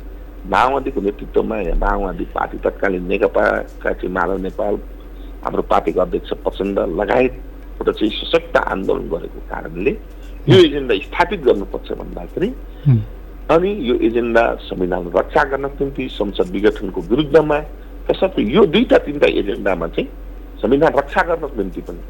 [0.47, 4.75] माओवादीको नेतृत्वमा या माओवादी पार्टी तत्कालीन नेकपाका चाहिँ माधव नेपाल
[5.45, 7.33] हाम्रो पार्टीको अध्यक्ष प्रचण्ड लगायत
[7.81, 9.93] एउटा चाहिँ सशक्त आन्दोलन गरेको कारणले
[10.49, 12.49] यो एजेन्डा स्थापित गर्नुपर्छ भन्दाखेरि
[13.55, 17.59] अनि यो एजेन्डा संविधान रक्षा गर्नको निम्ति संसद विघटनको विरुद्धमा
[18.11, 20.09] तसर्थ यो दुईटा तिनवटा एजेन्डामा चाहिँ
[20.63, 22.03] संविधान रक्षा गर्नको निम्ति पनि।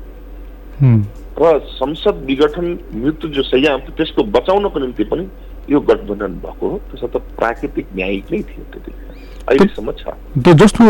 [1.41, 3.67] र संसद विघटन मृत्यु जो सय
[3.97, 5.27] त्यसको बचाउनको निम्ति पनि
[5.71, 10.03] यो गठबन्धन भएको हो। त्यसर्थ प्राकृतिक न्यायिक नै थियो त्यतिखेर अहिलेसम्म छ।
[10.45, 10.85] त्यो जस्तो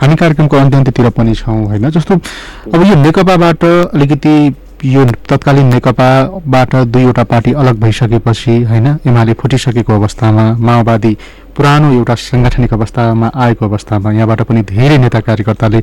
[0.00, 1.90] हामी कार्यक्रमको अन्त्य अन्त्यतिर पनि छौँ होइन?
[1.90, 2.14] जस्तो
[2.74, 3.64] अब यो नेकपाबाट
[3.94, 4.34] अलिकति
[4.84, 8.86] यो तत्कालीन नेकपाबाट दुईवटा पार्टी अलग भइसकेपछि होइन?
[9.06, 11.16] एमाले फुटिसकेको अवस्थामा माओवादी
[11.56, 15.78] पुरानो एउटा साङ्गठनिक अवस्थामा आएको अवस्थामा यहाँबाट पनि धेरै नेता कार्यकर्ताले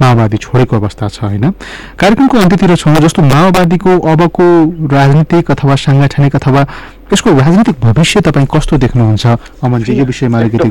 [0.00, 1.50] माओवादी छोडेको अवस्था छ होइन?
[1.96, 4.46] कार्यक्रमको अन्त्यतिर छौँ जस्तो माओवादीको अबको
[4.92, 6.66] राजनीतिक अथवा साङ्गठनिक अथवा
[7.12, 9.26] यसको राजनीतिक भविष्य तपाईँ कस्तो देख्नुहुन्छ?
[9.64, 10.68] अमनजी यो विषयमा अलिकति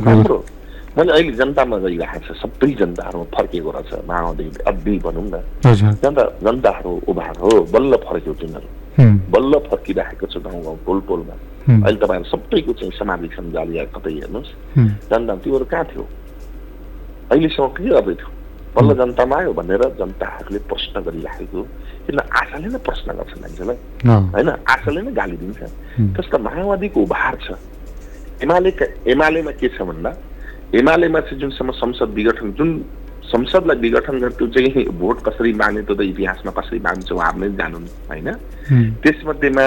[0.94, 5.36] मैले अहिले जनतामा गइरहेको छ सबै जनताहरूमा फर्किएको रहेछ। माओवादी अब्बी भनौँ न।
[5.66, 8.68] जनता जनताहरू उभार हो बल्ल फर्क्यो तिनीहरू।
[9.34, 11.36] बल्ल फर्किरहेको छ गाउँ गाउँ टोल टोलमा।
[11.66, 14.50] अहिले तपाईँहरू सबैको चाहिँ सामाजिक सञ्जाल या कतै हेर्नुहोस्।
[15.10, 16.06] जनता तिमीहरू कहाँ थियो?
[17.32, 18.30] अहिलेसम्म के गर्दै थियो?
[18.76, 21.62] बल्ल जनतामा आयो भनेर जनताहरूले प्रश्न गरिराखेको
[22.06, 23.78] किन आशाले नै प्रश्न गर्छ मान्छेलाई?
[24.06, 25.62] होइन आशाले नै गाली दिन्छ।
[25.98, 27.58] हुँ। त्यसको माओवादीको उभार छ।
[28.46, 28.72] एमाले
[29.10, 30.12] एमालेमा के छ भन्दा
[30.74, 32.70] एमालेमा चाहिँ जुनसम्म संसद विघटन जुन
[33.26, 37.50] संसदलाई विघटन गर्यो त्यो चाहिँ भोट कसरी माग्ने त्यो त इतिहासमा कसरी माग्छ उहाँहरू नै
[37.58, 37.78] जानु
[38.10, 38.30] होइन
[39.04, 39.66] त्यसमध्येमा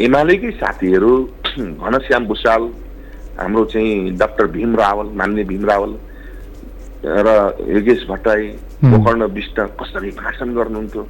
[0.00, 1.12] एमालेकै साथीहरू
[1.84, 2.62] घनश्याम भूषाल
[3.38, 5.92] हाम्रो चाहिँ डाक्टर भीम रावल मान्य भीम रावल
[7.04, 7.28] र
[7.68, 8.46] योगेश भट्टराई।
[8.84, 11.02] गोकर्ण विष्ट कसरी भाषण गर्नुहुन्थ्यो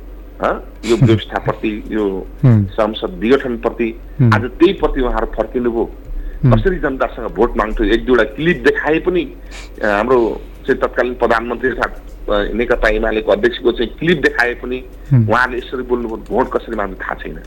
[0.42, 0.52] हँ?
[0.86, 2.04] यो व्यवस्थाप्रति यो।
[2.44, 3.88] संसद विघटनप्रति।
[4.34, 5.84] आज त्यही प्रति उहाँहरू फर्किनुभयो।
[6.44, 9.22] कसरी जनतासँग भोट माग्थ्यो एक दुईवटा क्लिप देखाए पनि
[9.82, 10.18] हाम्रो
[10.66, 11.88] चाहिँ तत्कालीन प्रधानमन्त्री तथा
[12.28, 14.78] अ, नेकपा एमालेको अध्यक्षको चाहिँ क्लिप देखाए पनि
[15.12, 17.38] हुँ। उहाँले यसरी बोल्नुभयो भोट कसरी माग्नु थाहा छैन।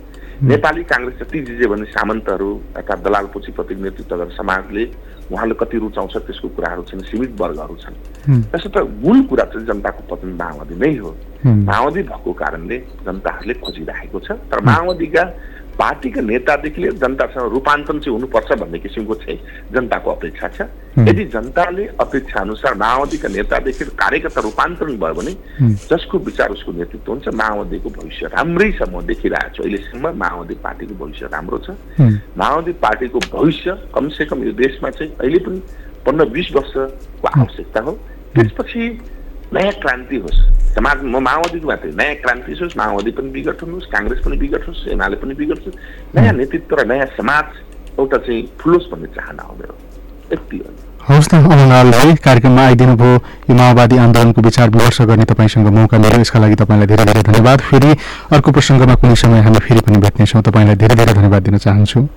[0.42, 4.84] नेपाली काङ्ग्रेस जति जिजे भने सामन्तहरू अर्थात् दलाल पुँजीपतिको नेतृत्व गरेर समाजले
[5.32, 9.66] उहाँले कति रुचाउँछ त्यसको कुराहरू छन् सीमित वर्गहरू छन्। हुँ, त्यसो त मूल कुरा चाहिँ
[9.70, 11.10] जनताको पतन माओवादी नै हो।
[11.46, 15.24] माओवादी भएको कारणले जनताहरूले खोजिरहेको छ। तर माओवादीका
[15.82, 19.40] पार्टीका नेतादेखि लिएर जनतासँग रूपान्तरण चाहिँ हुनुपर्छ भन्ने किसिमको चाहिँ
[19.74, 20.62] जनताको अपेक्षा छ।
[21.10, 25.34] यदि जनताले अपेक्षा अनुसार माओवादीका नेतादेखि कार्यकर्ता रूपान्तरण भयो भने
[25.90, 30.94] जसको विचार उसको नेतृत्व हुन्छ माओवादीको भविष्य राम्रै छ म देखिरहेको छु। अहिलेसम्म माओवादी पार्टीको
[31.02, 31.70] भविष्य राम्रो छ।
[32.38, 35.60] माओवादी पार्टीको भविष्य कमसेकम यो देशमा चाहिँ अहिले पनि
[36.06, 37.92] पन्ध्र बिस वर्षको आवश्यकता हो।
[38.36, 38.82] त्यसपछि
[39.52, 40.40] नयाँ क्रान्ति होस्
[40.72, 44.88] समाज म माओवादीको मात्रै नयाँ क्रान्ति होस् माओवादी पनि विघटन होस् काङ्ग्रेस पनि विघट होस्
[44.90, 45.76] एमाले पनि विघट होस्
[46.16, 49.76] नयाँ नेतृत्व र नयाँ समाज एउटा चाहिँ फुलोस् भन्ने चाहना हो मेरो
[50.32, 50.72] यति हो
[51.04, 53.16] हवस् त अमनलाल भाइ कार्यक्रममा आइदिनु भयो
[53.50, 57.60] यो माओवादी आन्दोलनको विचार विमर्श गर्ने तपाईँसँग मौका मिल्यो यसका लागि तपाईँलाई धेरै धेरै धन्यवाद
[57.68, 57.92] फेरि
[58.32, 62.08] अर्को प्रसङ्गमा कुनै समय हामी फेरि पनि भेट्नेछौँ तपाईँलाई धेरै धेरै धन्यवाद दिन चाहन्छु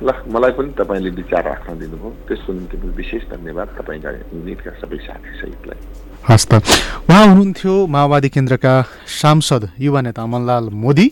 [0.00, 5.04] ल मलाई पनि तपाईँले विचार राख्न दिनुभयो त्यसको निम्ति पनि विशेष धन्यवाद तपाईँका युनिटका सबै
[5.04, 6.52] साथी सहितलाई हस् त
[7.08, 8.74] उहाँ हुनुहुन्थ्यो माओवादी केन्द्रका
[9.20, 11.06] सांसद युवा नेता अमनलाल मोदी।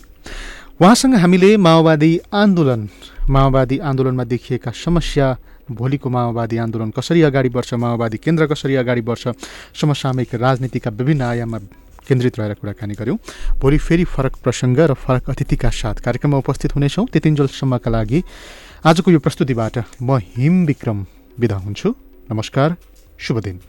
[0.81, 2.87] उहाँसँग हामीले माओवादी आन्दोलन
[3.29, 5.27] माओवादी आन्दोलनमा देखिएका समस्या
[5.71, 9.33] भोलिको माओवादी आन्दोलन कसरी अगाडि बढ्छ माओवादी केन्द्र कसरी अगाडि बढ्छ
[9.81, 11.57] समसामयिक राजनीतिका विभिन्न आयाममा
[12.07, 13.17] केन्द्रित रहेर कुराकानी गऱ्यौँ
[13.61, 18.23] भोलि फेरि फरक प्रसङ्ग र फरक अतिथिका साथ कार्यक्रममा उपस्थित हुनेछौँ। त्यतिन्जेलसम्मका लागि
[18.85, 21.05] आजको यो प्रस्तुतिबाट म हिम विक्रम
[21.39, 21.89] बिदा हुन्छु।
[22.31, 22.75] नमस्कार
[23.19, 23.59] शुभ दिन।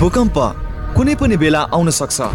[0.00, 0.38] भूकम्प
[0.96, 2.32] कुनै पनि बेला आउन सक्छ।